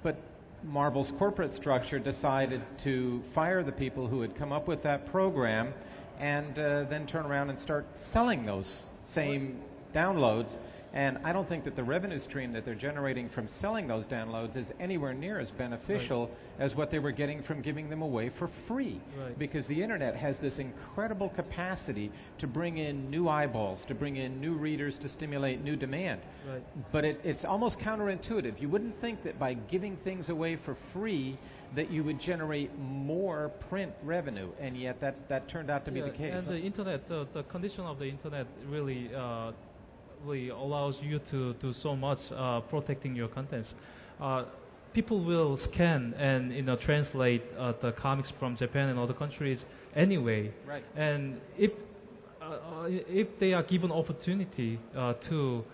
But 0.03 0.16
Marvel's 0.64 1.12
corporate 1.12 1.55
structure 1.55 2.01
decided 2.01 2.61
to 2.78 3.22
fire 3.30 3.62
the 3.62 3.70
people 3.70 4.09
who 4.09 4.22
had 4.22 4.34
come 4.34 4.51
up 4.51 4.66
with 4.66 4.82
that 4.82 5.07
program 5.12 5.72
and 6.18 6.59
uh, 6.59 6.82
then 6.84 7.07
turn 7.07 7.26
around 7.26 7.51
and 7.51 7.59
start 7.61 7.86
selling 7.97 8.45
those 8.45 8.84
same 9.05 9.61
downloads. 9.95 10.59
And 10.93 11.18
I 11.22 11.32
don't 11.32 11.49
think 11.49 11.64
that 11.64 11.76
the 11.76 11.84
revenue 11.84 12.18
stream 12.18 12.53
that 12.53 12.64
they're 12.64 12.74
generating 12.74 13.28
from 13.28 13.47
selling 13.47 13.86
those 13.86 14.07
downloads 14.07 14.57
is 14.57 14.72
anywhere 14.80 15.12
near 15.12 15.39
as 15.39 15.51
beneficial 15.51 16.30
as 16.59 16.74
what 16.74 16.91
they 16.91 16.99
were 16.99 17.12
getting 17.12 17.43
from 17.43 17.61
giving 17.61 17.91
them 17.91 18.03
away 18.03 18.28
for 18.28 18.49
free. 18.49 19.01
Right. 19.18 19.39
Because 19.39 19.66
the 19.66 19.82
internet 19.82 20.16
has 20.16 20.39
this 20.39 20.59
incredible 20.59 21.28
capacity 21.28 22.11
to 22.39 22.47
bring 22.47 22.78
in 22.78 23.11
new 23.11 23.28
eyeballs, 23.28 23.84
to 23.84 23.95
bring 23.95 24.16
in 24.16 24.41
new 24.41 24.55
readers, 24.55 24.99
to 24.99 25.09
stimulate 25.09 25.62
new 25.62 25.76
demand. 25.76 26.20
Right. 26.49 26.62
But 26.91 27.05
it, 27.05 27.20
it's 27.22 27.45
almost 27.45 27.78
counterintuitive. 27.78 28.61
You 28.61 28.68
wouldn't 28.68 28.99
think 29.01 29.22
that 29.24 29.39
by 29.39 29.55
giving 29.55 29.97
things 29.97 30.30
away 30.30 30.57
for 30.57 30.74
free 30.74 31.36
that 31.74 31.91
you 31.91 32.03
would 32.03 32.18
generate 32.18 32.70
more 32.78 33.51
print 33.68 33.93
revenue, 34.03 34.49
and 34.59 34.76
yet 34.76 34.99
that, 35.01 35.28
that 35.28 35.49
turned 35.49 35.70
out 35.70 35.84
to 35.84 35.91
be 35.91 36.01
the 36.01 36.11
case. 36.11 36.49
And 36.49 36.59
the 36.59 36.64
internet, 36.64 37.07
the, 37.09 37.26
the 37.34 37.43
condition 37.45 37.84
of 37.84 37.99
the 37.99 38.07
internet 38.07 38.47
really, 38.68 39.11
uh, 39.14 39.53
really 40.24 40.48
allows 40.50 41.00
you 41.02 41.18
to 41.30 41.54
do 41.54 41.72
so 41.72 41.96
much 41.96 42.32
uh, 42.32 42.60
protecting 42.60 43.16
your 43.16 43.28
contents. 43.28 43.74
Uh, 44.20 44.44
people 44.92 45.20
will 45.20 45.56
scan 45.56 46.14
and 46.18 46.52
you 46.52 46.62
know 46.62 46.76
translate 46.76 47.42
uh, 47.58 47.72
the 47.80 47.92
comics 47.92 48.30
from 48.30 48.56
Japan 48.56 48.88
and 48.88 48.98
other 48.98 49.14
countries 49.14 49.64
anyway. 49.94 50.52
Right. 50.66 50.84
And 50.96 51.40
if 51.56 51.72
uh, 52.40 52.44
uh, 52.44 52.88
if 52.88 53.38
they 53.38 53.52
are 53.52 53.62
given 53.62 53.92
opportunity 53.92 54.78
uh, 54.96 55.14
to 55.28 55.64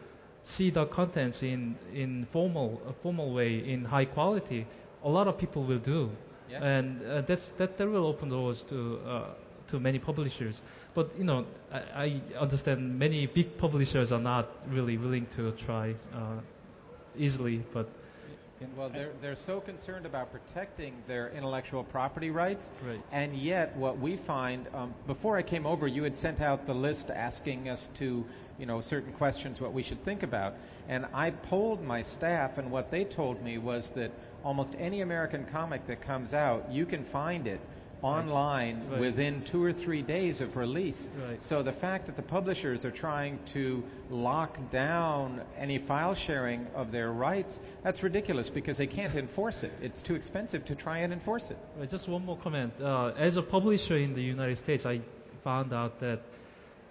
see 0.42 0.70
the 0.70 0.84
contents 0.86 1.42
in 1.42 1.76
in 1.92 2.26
formal 2.32 2.80
a 2.88 2.92
formal 3.02 3.32
way 3.32 3.58
in 3.58 3.84
high 3.84 4.04
quality, 4.04 4.66
a 5.02 5.08
lot 5.08 5.28
of 5.28 5.38
people 5.38 5.64
will 5.64 5.78
do. 5.78 6.10
Yeah. 6.50 6.62
And 6.62 7.02
uh, 7.02 7.20
that's 7.22 7.48
that, 7.58 7.78
that 7.78 7.88
will 7.88 8.06
open 8.06 8.28
doors 8.28 8.62
to 8.64 9.00
uh, 9.06 9.24
to 9.68 9.80
many 9.80 9.98
publishers. 9.98 10.60
But 10.94 11.10
you 11.18 11.24
know, 11.24 11.46
I, 11.72 11.80
I 11.94 12.38
understand 12.38 12.98
many 12.98 13.26
big 13.26 13.58
publishers 13.58 14.12
are 14.12 14.20
not 14.20 14.48
really 14.68 14.96
willing 14.96 15.26
to 15.36 15.52
try 15.52 15.94
uh, 16.14 16.40
easily. 17.18 17.62
But 17.72 17.88
Well, 18.76 18.88
they're, 18.88 19.12
they're 19.20 19.36
so 19.36 19.60
concerned 19.60 20.06
about 20.06 20.30
protecting 20.32 20.94
their 21.06 21.30
intellectual 21.30 21.84
property 21.84 22.30
rights. 22.30 22.70
Right. 22.86 23.00
And 23.12 23.36
yet, 23.36 23.76
what 23.76 23.98
we 23.98 24.16
find, 24.16 24.66
um, 24.74 24.94
before 25.06 25.36
I 25.36 25.42
came 25.42 25.66
over, 25.66 25.86
you 25.86 26.04
had 26.04 26.16
sent 26.16 26.40
out 26.40 26.66
the 26.66 26.74
list 26.74 27.10
asking 27.10 27.68
us 27.68 27.90
to, 27.94 28.24
you 28.58 28.66
know, 28.66 28.80
certain 28.80 29.12
questions, 29.12 29.60
what 29.60 29.72
we 29.72 29.82
should 29.82 30.02
think 30.04 30.22
about. 30.22 30.54
And 30.88 31.06
I 31.12 31.30
polled 31.30 31.82
my 31.82 32.02
staff, 32.02 32.58
and 32.58 32.70
what 32.70 32.90
they 32.90 33.04
told 33.04 33.42
me 33.42 33.58
was 33.58 33.90
that 33.92 34.12
almost 34.44 34.74
any 34.78 35.00
American 35.00 35.44
comic 35.46 35.86
that 35.86 36.02
comes 36.02 36.34
out, 36.34 36.70
you 36.70 36.86
can 36.86 37.04
find 37.04 37.46
it 37.46 37.60
online 38.04 38.82
Right. 38.90 39.00
within 39.00 39.42
two 39.44 39.62
or 39.64 39.72
three 39.72 40.02
days 40.02 40.40
of 40.42 40.56
release. 40.56 41.08
Right. 41.28 41.42
So 41.42 41.62
the 41.62 41.72
fact 41.72 42.04
that 42.06 42.16
the 42.16 42.22
publishers 42.36 42.84
are 42.84 42.90
trying 42.90 43.38
to 43.54 43.82
lock 44.10 44.58
down 44.70 45.40
any 45.58 45.78
file 45.78 46.14
sharing 46.14 46.66
of 46.74 46.92
their 46.92 47.10
rights, 47.12 47.60
that's 47.82 48.02
ridiculous 48.02 48.50
because 48.50 48.76
they 48.76 48.86
can't 48.86 49.14
enforce 49.14 49.62
it. 49.64 49.72
It's 49.80 50.02
too 50.02 50.14
expensive 50.14 50.64
to 50.66 50.74
try 50.74 50.98
and 50.98 51.12
enforce 51.12 51.50
it. 51.50 51.56
Uh, 51.80 51.86
Just 51.86 52.06
one 52.08 52.24
more 52.26 52.36
comment. 52.36 52.72
Uh, 52.80 53.12
as 53.16 53.36
a 53.38 53.42
publisher 53.42 53.96
in 53.96 54.14
the 54.14 54.22
United 54.22 54.56
States, 54.56 54.84
I 54.84 55.00
found 55.42 55.72
out 55.72 55.98
that 56.00 56.20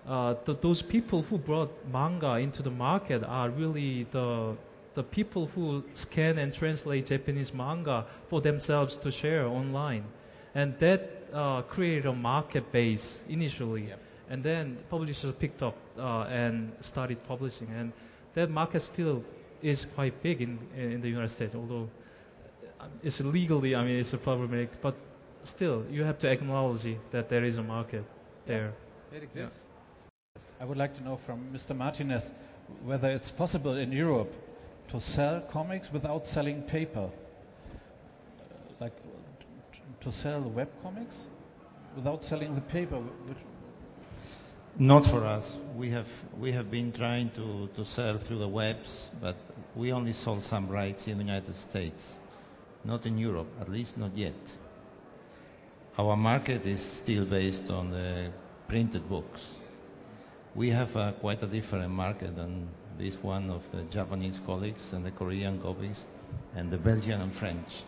uh, 0.07 0.34
th- 0.45 0.59
those 0.61 0.82
people 0.82 1.22
who 1.22 1.38
brought 1.38 1.72
manga 1.91 2.34
into 2.38 2.61
the 2.64 2.72
market 2.72 3.24
are 3.24 3.49
really 3.49 4.05
the 4.11 4.55
the 4.95 5.03
people 5.03 5.47
who 5.55 5.84
scan 5.95 6.38
and 6.38 6.53
translate 6.53 7.07
Japanese 7.07 7.51
manga 7.51 8.05
for 8.30 8.41
themselves 8.41 8.95
to 8.97 9.09
share 9.09 9.47
online, 9.47 10.03
and 10.56 10.78
that 10.80 11.01
uh, 11.34 11.62
created 11.64 12.06
a 12.06 12.14
market 12.14 12.72
base 12.72 13.22
initially, 13.30 13.88
Yep. 13.88 13.99
and 14.30 14.43
then 14.43 14.78
publishers 14.89 15.34
picked 15.39 15.62
up 15.64 15.76
uh, 15.97 16.24
and 16.24 16.72
started 16.80 17.18
publishing, 17.28 17.68
and 17.76 17.91
that 18.36 18.49
market 18.49 18.82
still 18.82 19.24
is 19.62 19.86
quite 19.95 20.22
big 20.22 20.41
in 20.41 20.60
in 20.76 21.01
the 21.01 21.10
United 21.10 21.30
States, 21.30 21.56
although 21.56 21.89
it's 23.01 23.22
legally, 23.22 23.76
I 23.76 23.84
mean, 23.84 23.99
it's 23.99 24.14
a 24.14 24.18
problematic, 24.18 24.82
but 24.82 24.95
still, 25.43 25.86
you 25.91 26.04
have 26.04 26.18
to 26.20 26.30
acknowledge 26.30 26.97
that 27.12 27.30
there 27.30 27.43
is 27.45 27.58
a 27.58 27.64
market 27.64 28.04
there. 28.45 28.74
It 29.16 29.24
exists. 29.24 29.58
I 30.60 30.66
would 30.66 30.78
like 30.78 30.95
to 30.97 31.04
know 31.04 31.18
from 31.18 31.47
Mr. 31.54 31.76
Martinez 31.76 32.30
whether 32.86 33.10
it's 33.10 33.32
possible 33.32 33.78
in 33.78 33.91
Europe 33.91 34.34
to 34.89 34.99
sell 34.99 35.41
comics 35.41 35.91
without 35.91 36.28
selling 36.28 36.62
paper. 36.64 37.10
Uh, 37.10 37.14
Like 38.80 38.93
to 40.02 40.12
sell 40.12 40.42
web 40.42 40.70
comics 40.82 41.26
without 41.96 42.24
selling 42.24 42.56
the 42.56 42.62
paper. 42.62 42.98
Which, 42.98 43.38
Not 44.78 45.06
for 45.06 45.24
us. 45.24 45.58
We 45.78 45.90
have 45.92 46.10
we 46.40 46.52
have 46.52 46.72
been 46.72 46.92
trying 46.92 47.30
to, 47.32 47.70
to 47.76 47.86
sell 47.86 48.18
through 48.18 48.40
the 48.40 48.48
webs, 48.48 49.10
but 49.22 49.36
we 49.76 49.94
only 49.94 50.14
sold 50.14 50.44
some 50.44 50.68
rights 50.68 51.08
in 51.08 51.18
the 51.18 51.24
United 51.24 51.56
States, 51.56 52.20
not 52.84 53.06
in 53.06 53.18
Europe, 53.18 53.48
at 53.62 53.70
least 53.70 53.98
not 53.98 54.16
yet. 54.18 54.34
Our 55.98 56.18
market 56.18 56.66
is 56.66 56.82
still 56.84 57.26
based 57.26 57.70
on 57.70 57.92
the 57.92 58.32
printed 58.68 59.08
books. 59.08 59.54
We 60.56 60.70
have 60.72 60.96
uh, 60.98 61.12
quite 61.14 61.44
a 61.44 61.48
different 61.48 61.92
market 61.92 62.36
than 62.36 62.68
this 62.98 63.16
one 63.22 63.52
of 63.52 63.62
the 63.72 63.84
Japanese 63.84 64.40
colleagues 64.46 64.94
and 64.94 65.06
the 65.06 65.12
Korean 65.12 65.60
colleagues 65.62 66.06
and 66.56 66.72
the 66.72 66.78
Belgian 66.78 67.22
and 67.22 67.34
French. 67.34 67.84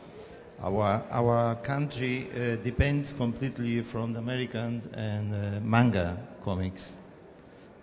Our, 0.61 1.03
our 1.11 1.55
country 1.55 2.29
uh, 2.33 2.55
depends 2.57 3.13
completely 3.13 3.81
from 3.81 4.13
the 4.13 4.19
American 4.19 4.81
and 4.93 5.33
uh, 5.33 5.59
manga 5.61 6.17
comics 6.43 6.93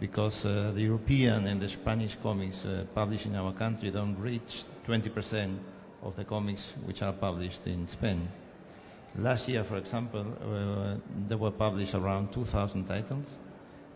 because 0.01 0.45
uh, 0.45 0.73
the 0.75 0.83
European 0.83 1.47
and 1.47 1.61
the 1.61 1.68
Spanish 1.68 2.16
comics 2.16 2.64
uh, 2.64 2.85
published 2.95 3.27
in 3.27 3.37
our 3.37 3.53
country 3.53 3.91
don't 3.91 4.18
reach 4.18 4.64
20% 4.89 5.57
of 6.03 6.16
the 6.16 6.25
comics 6.25 6.73
which 6.85 7.03
are 7.03 7.12
published 7.12 7.66
in 7.66 7.87
Spain. 7.87 8.27
Last 9.16 9.47
year, 9.49 9.62
for 9.62 9.77
example, 9.77 10.25
uh, 10.43 10.97
there 11.29 11.39
were 11.39 11.51
published 11.51 11.95
around 11.95 12.33
2,000 12.33 12.87
titles, 12.89 13.37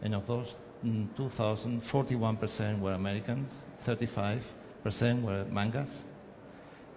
and 0.03 0.14
of 0.14 0.27
those 0.27 0.55
mm, 0.85 1.09
2,000, 1.16 1.83
41% 1.83 2.79
were 2.81 2.93
Americans, 2.93 3.64
35% 3.85 5.22
were 5.22 5.45
mangas, 5.51 6.03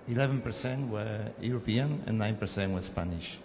11% 0.09 0.89
were 0.89 1.31
European, 1.41 2.03
and 2.07 2.19
9% 2.19 2.73
were 2.73 2.81
Spanish. 2.81 3.39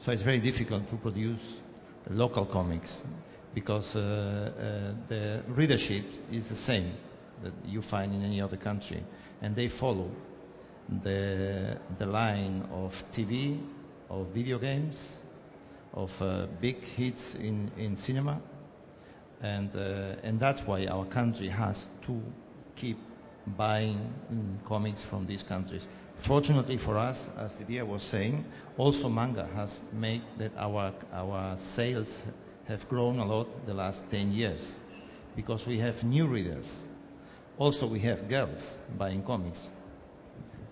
So 0.00 0.12
it's 0.12 0.22
very 0.22 0.40
difficult 0.40 0.88
to 0.90 0.96
produce 0.96 1.60
local 2.08 2.46
comics 2.46 3.02
because 3.54 3.96
uh, 3.96 4.00
uh, 4.00 4.94
the 5.08 5.42
readership 5.48 6.04
is 6.32 6.46
the 6.46 6.54
same 6.54 6.92
that 7.42 7.52
you 7.66 7.82
find 7.82 8.14
in 8.14 8.24
any 8.24 8.40
other 8.40 8.56
country, 8.56 9.02
and 9.42 9.54
they 9.56 9.68
follow 9.68 10.10
the 11.02 11.78
the 11.98 12.06
line 12.06 12.66
of 12.72 13.04
TV, 13.12 13.58
of 14.08 14.26
video 14.28 14.58
games, 14.58 15.18
of 15.94 16.20
uh, 16.22 16.46
big 16.60 16.82
hits 16.84 17.34
in 17.34 17.70
in 17.76 17.96
cinema, 17.96 18.40
and 19.42 19.74
uh, 19.76 20.16
and 20.22 20.38
that's 20.40 20.62
why 20.62 20.86
our 20.86 21.04
country 21.04 21.48
has 21.48 21.88
to 22.06 22.20
keep 22.76 22.98
buying 23.56 24.12
mm, 24.32 24.64
comics 24.64 25.02
from 25.04 25.26
these 25.26 25.42
countries. 25.42 25.86
Fortunately 26.16 26.76
for 26.76 26.96
us, 26.96 27.30
as 27.38 27.54
Didier 27.54 27.84
was 27.84 28.02
saying, 28.02 28.44
also 28.76 29.08
manga 29.08 29.46
has 29.54 29.78
made 29.92 30.22
that 30.38 30.52
our 30.56 30.92
our 31.12 31.56
sales 31.56 32.22
have 32.66 32.88
grown 32.88 33.18
a 33.18 33.26
lot 33.26 33.66
the 33.66 33.74
last 33.74 34.04
10 34.10 34.32
years 34.32 34.76
because 35.36 35.66
we 35.66 35.78
have 35.78 36.04
new 36.04 36.26
readers. 36.26 36.82
Also, 37.58 37.86
we 37.86 38.00
have 38.00 38.28
girls 38.28 38.76
buying 38.96 39.22
comics 39.22 39.68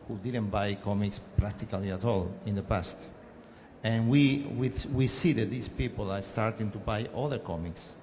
who 0.07 0.17
didn't 0.19 0.49
buy 0.51 0.75
comics 0.75 1.21
practically 1.37 1.91
at 1.91 2.05
all 2.05 2.33
in 2.47 2.55
the 2.55 2.63
past. 2.63 2.97
And 3.83 4.09
we, 4.09 4.47
we, 4.57 4.73
we 4.93 5.07
see 5.07 5.33
that 5.35 5.51
these 5.51 5.69
people 5.69 6.11
are 6.11 6.23
starting 6.23 6.71
to 6.73 6.79
buy 6.79 7.09
other 7.15 7.39
comics. 7.39 7.95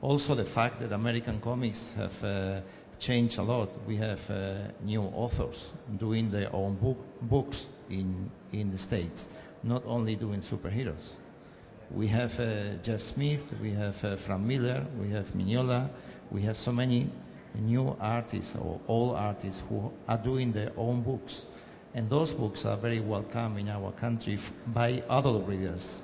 Also, 0.00 0.34
the 0.34 0.44
fact 0.44 0.80
that 0.80 0.92
American 0.92 1.40
comics 1.40 1.92
have 1.96 2.24
uh, 2.24 2.60
changed 3.04 3.38
a 3.38 3.42
lot. 3.42 3.68
We 3.86 3.96
have 3.96 4.30
uh, 4.30 4.54
new 4.82 5.02
authors 5.02 5.72
doing 5.98 6.30
their 6.30 6.48
own 6.54 6.76
book, 6.76 6.96
books 7.20 7.68
in, 7.90 8.30
in 8.52 8.70
the 8.70 8.78
States, 8.78 9.28
not 9.62 9.82
only 9.86 10.16
doing 10.16 10.40
superheroes. 10.40 11.12
We 11.90 12.06
have 12.06 12.40
uh, 12.40 12.76
Jeff 12.82 13.02
Smith, 13.02 13.52
we 13.60 13.72
have 13.72 14.02
uh, 14.02 14.16
Frank 14.16 14.42
Miller, 14.42 14.86
we 14.98 15.10
have 15.10 15.26
Mignola, 15.34 15.90
we 16.30 16.40
have 16.42 16.56
so 16.56 16.72
many 16.72 17.10
new 17.54 17.94
artists 18.00 18.56
or 18.56 18.80
old 18.88 19.16
artists 19.16 19.62
who 19.68 19.92
are 20.08 20.16
doing 20.16 20.52
their 20.52 20.72
own 20.78 21.02
books. 21.02 21.44
And 21.92 22.08
those 22.08 22.32
books 22.32 22.64
are 22.64 22.76
very 22.78 23.00
welcome 23.00 23.58
in 23.58 23.68
our 23.68 23.92
country 23.92 24.34
f- 24.34 24.50
by 24.68 25.02
adult 25.10 25.46
readers. 25.46 26.00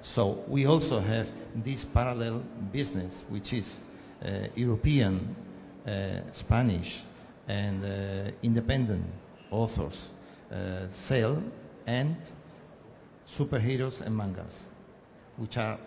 So 0.00 0.42
we 0.48 0.64
also 0.64 1.00
have 1.00 1.28
this 1.54 1.84
parallel 1.84 2.42
business, 2.72 3.22
which 3.28 3.52
is 3.52 3.78
uh, 4.24 4.48
European, 4.56 5.36
Spanish, 6.32 7.02
and 7.48 7.84
uh, 7.84 8.30
independent 8.42 9.04
authors 9.50 10.08
uh, 10.52 10.86
sell 10.88 11.42
and 11.86 12.16
superheroes 13.26 14.00
and 14.00 14.16
mangas, 14.16 14.66
which 15.36 15.56
are 15.56 15.78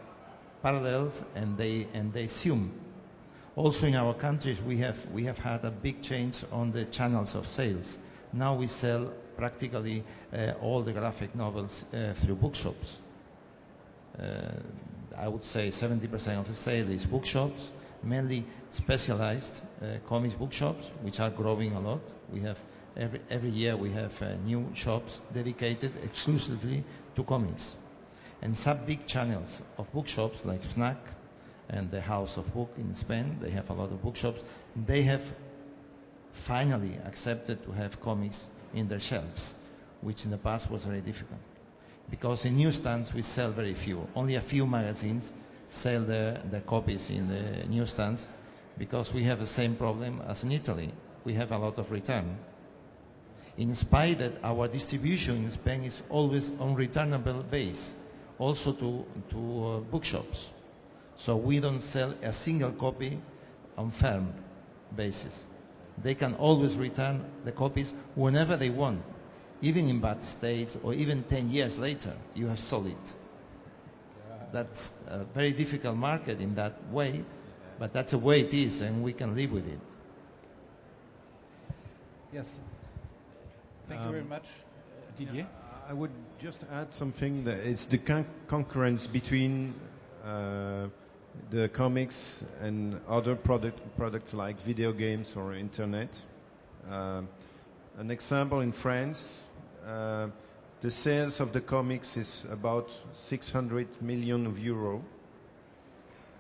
parallels 0.62 1.24
and 1.36 1.58
they 1.58 1.88
and 1.94 2.14
they 2.14 2.24
assume 2.24 2.72
Also 3.56 3.86
in 3.86 3.94
our 3.96 4.16
countries, 4.16 4.60
we 4.64 4.78
have, 4.78 5.06
we 5.12 5.26
have 5.26 5.38
had 5.38 5.64
a 5.64 5.70
big 5.70 6.02
change 6.02 6.44
on 6.52 6.72
the 6.72 6.86
channels 6.86 7.36
of 7.36 7.46
sales. 7.46 8.00
Now 8.32 8.56
we 8.56 8.66
sell 8.66 9.12
practically 9.38 10.04
uh, 10.34 10.54
all 10.60 10.82
the 10.82 10.92
graphic 10.92 11.36
novels 11.36 11.86
uh, 11.94 12.14
through 12.14 12.36
bookshops. 12.36 13.00
Uh, 14.20 14.24
I 15.16 15.28
would 15.28 15.44
say 15.44 15.68
70% 15.68 16.40
of 16.40 16.48
the 16.48 16.56
sale 16.56 16.90
is 16.90 17.06
bookshops, 17.06 17.72
mainly 18.04 18.46
specialized 18.70 19.62
uh, 19.82 19.98
comics 20.08 20.36
bookshops, 20.36 20.92
which 21.02 21.20
are 21.20 21.30
growing 21.30 21.74
a 21.74 21.80
lot. 21.80 22.02
We 22.32 22.42
have 22.42 22.60
every, 22.98 23.22
every 23.30 23.50
year 23.50 23.76
we 23.76 23.92
have 23.92 24.22
uh, 24.22 24.36
new 24.46 24.70
shops 24.74 25.22
dedicated 25.34 25.92
exclusively 26.04 26.84
to 27.16 27.24
comics. 27.24 27.76
And 28.42 28.58
some 28.58 28.86
big 28.86 29.06
channels 29.08 29.62
of 29.78 29.92
bookshops 29.94 30.46
like 30.46 30.64
Fnac 30.64 30.98
and 31.70 31.90
the 31.90 32.02
House 32.02 32.38
of 32.38 32.54
Book 32.54 32.74
in 32.78 32.94
Spain, 32.94 33.38
they 33.42 33.50
have 33.52 33.70
a 33.70 33.74
lot 33.74 33.92
of 33.92 34.02
bookshops. 34.02 34.44
They 34.76 35.04
have 35.04 35.34
finally 36.34 36.98
accepted 37.06 37.64
to 37.64 37.72
have 37.72 38.02
comics 38.02 38.50
in 38.74 38.88
their 38.88 39.00
shelves, 39.00 39.56
which 40.02 40.26
in 40.26 40.32
the 40.32 40.38
past 40.38 40.70
was 40.70 40.84
very 40.84 41.02
difficult. 41.02 41.40
Because 42.10 42.44
in 42.46 42.58
newsstands 42.58 43.14
we 43.14 43.22
sell 43.22 43.52
very 43.52 43.74
few. 43.74 44.08
Only 44.16 44.36
a 44.36 44.42
few 44.42 44.68
magazines 44.68 45.32
sell 45.68 46.02
the, 46.02 46.40
their 46.52 46.62
copies 46.62 47.10
in 47.10 47.28
the 47.28 47.68
newsstands 47.68 48.28
because 48.78 49.14
we 49.14 49.24
have 49.24 49.40
the 49.40 49.48
same 49.48 49.76
problem 49.76 50.22
as 50.28 50.44
in 50.44 50.52
Italy. 50.52 50.92
We 51.26 51.34
have 51.34 51.52
a 51.52 51.58
lot 51.58 51.78
of 51.78 51.92
return. 51.92 52.38
In 53.58 53.76
spite 53.76 54.20
that 54.20 54.34
our 54.44 54.68
distribution 54.68 55.46
in 55.46 55.52
Spain 55.52 55.84
is 55.84 56.02
always 56.10 56.52
on 56.60 56.74
returnable 56.74 57.44
base, 57.44 57.96
also 58.40 58.74
to, 58.74 59.06
to 59.30 59.66
uh, 59.66 59.80
bookshops. 59.80 60.50
So 61.18 61.38
we 61.38 61.60
don't 61.60 61.80
sell 61.80 62.14
a 62.24 62.34
single 62.34 62.72
copy 62.72 63.20
on 63.78 63.92
firm 63.92 64.34
basis. 64.96 65.46
They 66.02 66.16
can 66.16 66.34
always 66.36 66.76
return 66.76 67.24
the 67.46 67.52
copies 67.52 67.94
whenever 68.16 68.58
they 68.58 68.72
want, 68.72 69.04
even 69.62 69.88
in 69.88 70.00
bad 70.00 70.24
states 70.24 70.76
or 70.84 70.94
even 70.96 71.24
10 71.24 71.52
years 71.52 71.78
later, 71.78 72.14
you 72.34 72.48
have 72.48 72.60
sold 72.60 72.88
it. 72.88 73.14
That's 74.54 74.94
a 75.08 75.24
very 75.34 75.52
difficult 75.52 75.98
market 75.98 76.40
in 76.40 76.56
that 76.56 76.74
way, 76.92 77.24
but 77.80 77.92
that's 77.92 78.12
the 78.12 78.20
way 78.20 78.42
it 78.42 78.54
is, 78.54 78.82
and 78.82 79.04
we 79.04 79.12
can 79.12 79.36
live 79.36 79.52
with 79.52 79.68
it. 79.68 79.80
Yes. 82.32 82.60
Thank 83.88 84.02
you 84.02 84.08
Um, 84.08 84.14
very 84.14 84.24
much. 84.24 84.46
Didier? 85.18 85.48
I 85.90 85.94
would 85.94 86.12
just 86.40 86.64
add 86.72 86.94
something 86.94 87.44
that 87.46 87.58
it's 87.60 87.86
the 87.86 87.98
con- 87.98 88.26
concurrence 88.48 89.08
between 89.08 89.74
uh, 90.24 90.88
the 91.50 91.68
comics 91.70 92.44
and 92.62 93.00
other 93.08 93.36
product, 93.36 93.80
products 93.98 94.34
like 94.34 94.60
video 94.62 94.94
games 94.94 95.36
or 95.36 95.54
internet. 95.54 96.10
Um 96.90 97.28
an 97.98 98.10
example 98.10 98.62
in 98.62 98.72
France, 98.72 99.40
uh, 99.88 100.28
the 100.84 100.92
sales 100.92 101.40
of 101.40 101.54
the 101.54 101.62
comics 101.62 102.18
is 102.18 102.46
about 102.52 102.92
600 103.14 103.88
million 104.02 104.46
of 104.46 104.60
euro, 104.60 105.02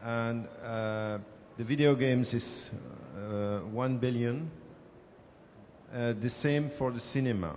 and 0.03 0.45
uh, 0.63 1.17
the 1.57 1.63
video 1.63 1.95
games 1.95 2.33
is 2.33 2.69
uh, 3.17 3.59
1 3.59 3.97
billion. 3.99 4.51
Uh, 5.95 6.13
the 6.19 6.29
same 6.29 6.69
for 6.69 6.91
the 6.91 6.99
cinema 6.99 7.55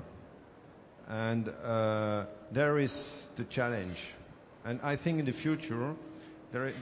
and 1.08 1.48
uh, 1.64 2.24
there 2.52 2.78
is 2.78 3.28
the 3.36 3.44
challenge. 3.44 4.10
And 4.64 4.80
I 4.82 4.96
think 4.96 5.18
in 5.18 5.24
the 5.24 5.32
future, 5.32 5.94
there, 6.52 6.72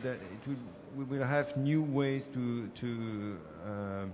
will, 0.46 0.56
we 0.96 1.04
will 1.04 1.24
have 1.24 1.56
new 1.56 1.82
ways 1.82 2.26
to 2.34 2.68
to 2.68 3.38
uh, 3.66 4.04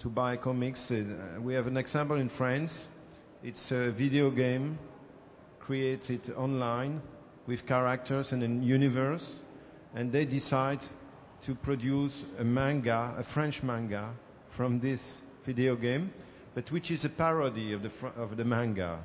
to 0.00 0.08
buy 0.08 0.36
comics. 0.36 0.90
Uh, 0.90 1.04
we 1.40 1.54
have 1.54 1.66
an 1.66 1.76
example 1.76 2.16
in 2.16 2.28
France. 2.28 2.88
It's 3.42 3.72
a 3.72 3.90
video 3.90 4.30
game 4.30 4.78
created 5.62 6.32
online 6.36 7.00
with 7.46 7.66
characters 7.66 8.32
and 8.32 8.42
a 8.42 8.64
universe, 8.64 9.40
and 9.94 10.12
they 10.12 10.24
decide 10.24 10.80
to 11.42 11.54
produce 11.54 12.24
a 12.38 12.44
manga, 12.44 13.14
a 13.18 13.22
French 13.22 13.62
manga, 13.62 14.10
from 14.50 14.78
this 14.80 15.20
video 15.44 15.74
game, 15.74 16.12
but 16.54 16.70
which 16.70 16.90
is 16.90 17.04
a 17.04 17.08
parody 17.08 17.72
of 17.72 17.82
the 17.82 17.90
fr- 17.90 18.14
of 18.16 18.36
the 18.36 18.44
manga 18.44 18.98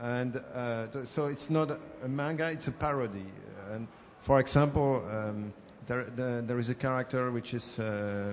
and 0.00 0.36
uh, 0.54 0.86
so 1.04 1.26
it's 1.26 1.50
not 1.50 1.70
a 2.02 2.08
manga; 2.08 2.50
it's 2.50 2.68
a 2.68 2.72
parody. 2.72 3.26
And 3.70 3.86
for 4.22 4.40
example, 4.40 5.04
um, 5.10 5.52
there, 5.86 6.04
the, 6.16 6.42
there 6.46 6.58
is 6.58 6.70
a 6.70 6.74
character 6.74 7.30
which 7.30 7.54
is 7.54 7.78
uh, 7.78 8.32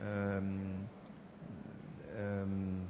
um, 0.00 0.88
um, 2.18 2.86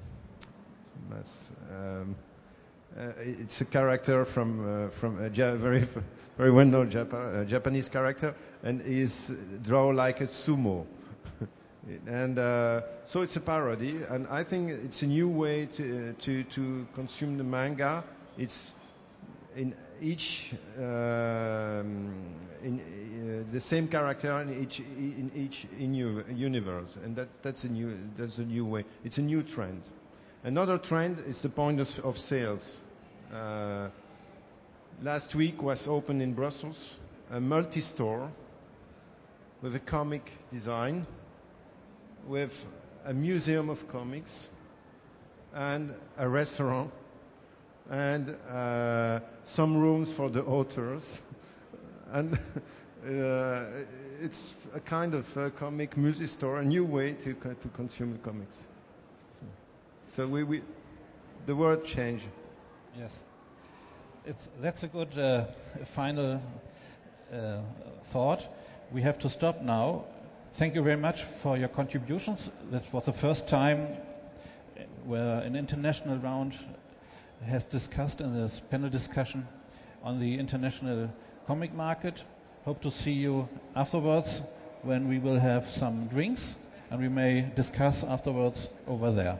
it's 3.20 3.60
a 3.60 3.64
character 3.64 4.24
from 4.24 4.86
uh, 4.86 4.88
from 4.90 5.22
a 5.22 5.28
very 5.30 5.86
very 6.36 6.50
well-known 6.50 6.94
uh, 6.96 7.44
Japanese 7.44 7.88
character, 7.88 8.34
and 8.62 8.80
is 8.82 9.32
draw 9.62 9.88
like 9.88 10.20
a 10.20 10.26
sumo. 10.26 10.86
And 12.06 12.38
uh, 12.38 12.82
so 13.06 13.22
it's 13.22 13.36
a 13.36 13.40
parody, 13.40 14.02
and 14.10 14.26
I 14.28 14.44
think 14.44 14.70
it's 14.70 15.02
a 15.02 15.06
new 15.06 15.26
way 15.28 15.66
to 15.76 16.12
to, 16.12 16.44
to 16.44 16.86
consume 16.94 17.38
the 17.38 17.44
manga. 17.44 18.04
It's 18.36 18.74
in 19.56 19.74
each 20.00 20.52
um, 20.76 22.12
in 22.62 22.78
uh, 22.78 23.52
the 23.52 23.60
same 23.60 23.88
character 23.88 24.38
in 24.42 24.62
each 24.62 24.80
in 24.80 25.30
each 25.34 25.66
in 25.78 25.94
universe, 25.94 26.94
and 27.04 27.16
that 27.16 27.28
that's 27.42 27.64
a 27.64 27.68
new 27.68 27.96
that's 28.18 28.38
a 28.38 28.44
new 28.44 28.66
way. 28.66 28.84
It's 29.04 29.18
a 29.18 29.22
new 29.22 29.42
trend. 29.42 29.82
Another 30.44 30.78
trend 30.78 31.24
is 31.26 31.42
the 31.42 31.48
point 31.48 31.80
of, 31.80 31.98
of 32.04 32.18
sales. 32.18 32.78
Uh, 33.32 33.88
last 35.02 35.34
week 35.34 35.62
was 35.62 35.86
opened 35.86 36.22
in 36.22 36.32
Brussels 36.32 36.96
a 37.30 37.40
multi-store 37.40 38.30
with 39.60 39.74
a 39.74 39.80
comic 39.80 40.32
design 40.50 41.06
with 42.26 42.64
a 43.04 43.12
museum 43.12 43.68
of 43.68 43.86
comics 43.88 44.48
and 45.52 45.94
a 46.16 46.28
restaurant 46.28 46.90
and 47.90 48.34
uh, 48.50 49.20
some 49.44 49.76
rooms 49.76 50.12
for 50.12 50.30
the 50.30 50.42
authors. 50.44 51.20
And 52.10 52.38
uh, 53.06 53.64
it's 54.22 54.54
a 54.74 54.80
kind 54.80 55.12
of 55.12 55.54
comic 55.56 55.94
multi-store, 55.98 56.60
a 56.60 56.64
new 56.64 56.82
way 56.82 57.12
to, 57.12 57.34
to 57.34 57.68
consume 57.74 58.18
comics. 58.24 58.64
So, 59.38 59.46
so 60.08 60.26
we, 60.26 60.42
we, 60.42 60.62
the 61.44 61.54
world 61.54 61.84
changed. 61.84 62.24
Yes. 62.98 63.22
It's, 64.26 64.48
that's 64.60 64.82
a 64.82 64.88
good 64.88 65.16
uh, 65.16 65.44
final 65.94 66.42
uh, 67.32 67.58
thought. 68.10 68.44
We 68.90 69.02
have 69.02 69.20
to 69.20 69.30
stop 69.30 69.62
now. 69.62 70.06
Thank 70.54 70.74
you 70.74 70.82
very 70.82 70.96
much 70.96 71.22
for 71.22 71.56
your 71.56 71.68
contributions. 71.68 72.50
That 72.72 72.92
was 72.92 73.04
the 73.04 73.12
first 73.12 73.46
time 73.46 73.86
where 75.04 75.38
an 75.42 75.54
international 75.54 76.18
round 76.18 76.54
has 77.46 77.62
discussed 77.62 78.20
in 78.20 78.34
this 78.34 78.60
panel 78.68 78.90
discussion 78.90 79.46
on 80.02 80.18
the 80.18 80.36
international 80.36 81.08
comic 81.46 81.72
market. 81.72 82.24
Hope 82.64 82.82
to 82.82 82.90
see 82.90 83.12
you 83.12 83.48
afterwards 83.76 84.42
when 84.82 85.06
we 85.08 85.20
will 85.20 85.38
have 85.38 85.70
some 85.70 86.08
drinks 86.08 86.56
and 86.90 87.00
we 87.00 87.08
may 87.08 87.48
discuss 87.54 88.02
afterwards 88.02 88.68
over 88.88 89.12
there. 89.12 89.38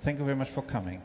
Thank 0.00 0.18
you 0.18 0.24
very 0.24 0.36
much 0.36 0.48
for 0.48 0.62
coming. 0.62 1.02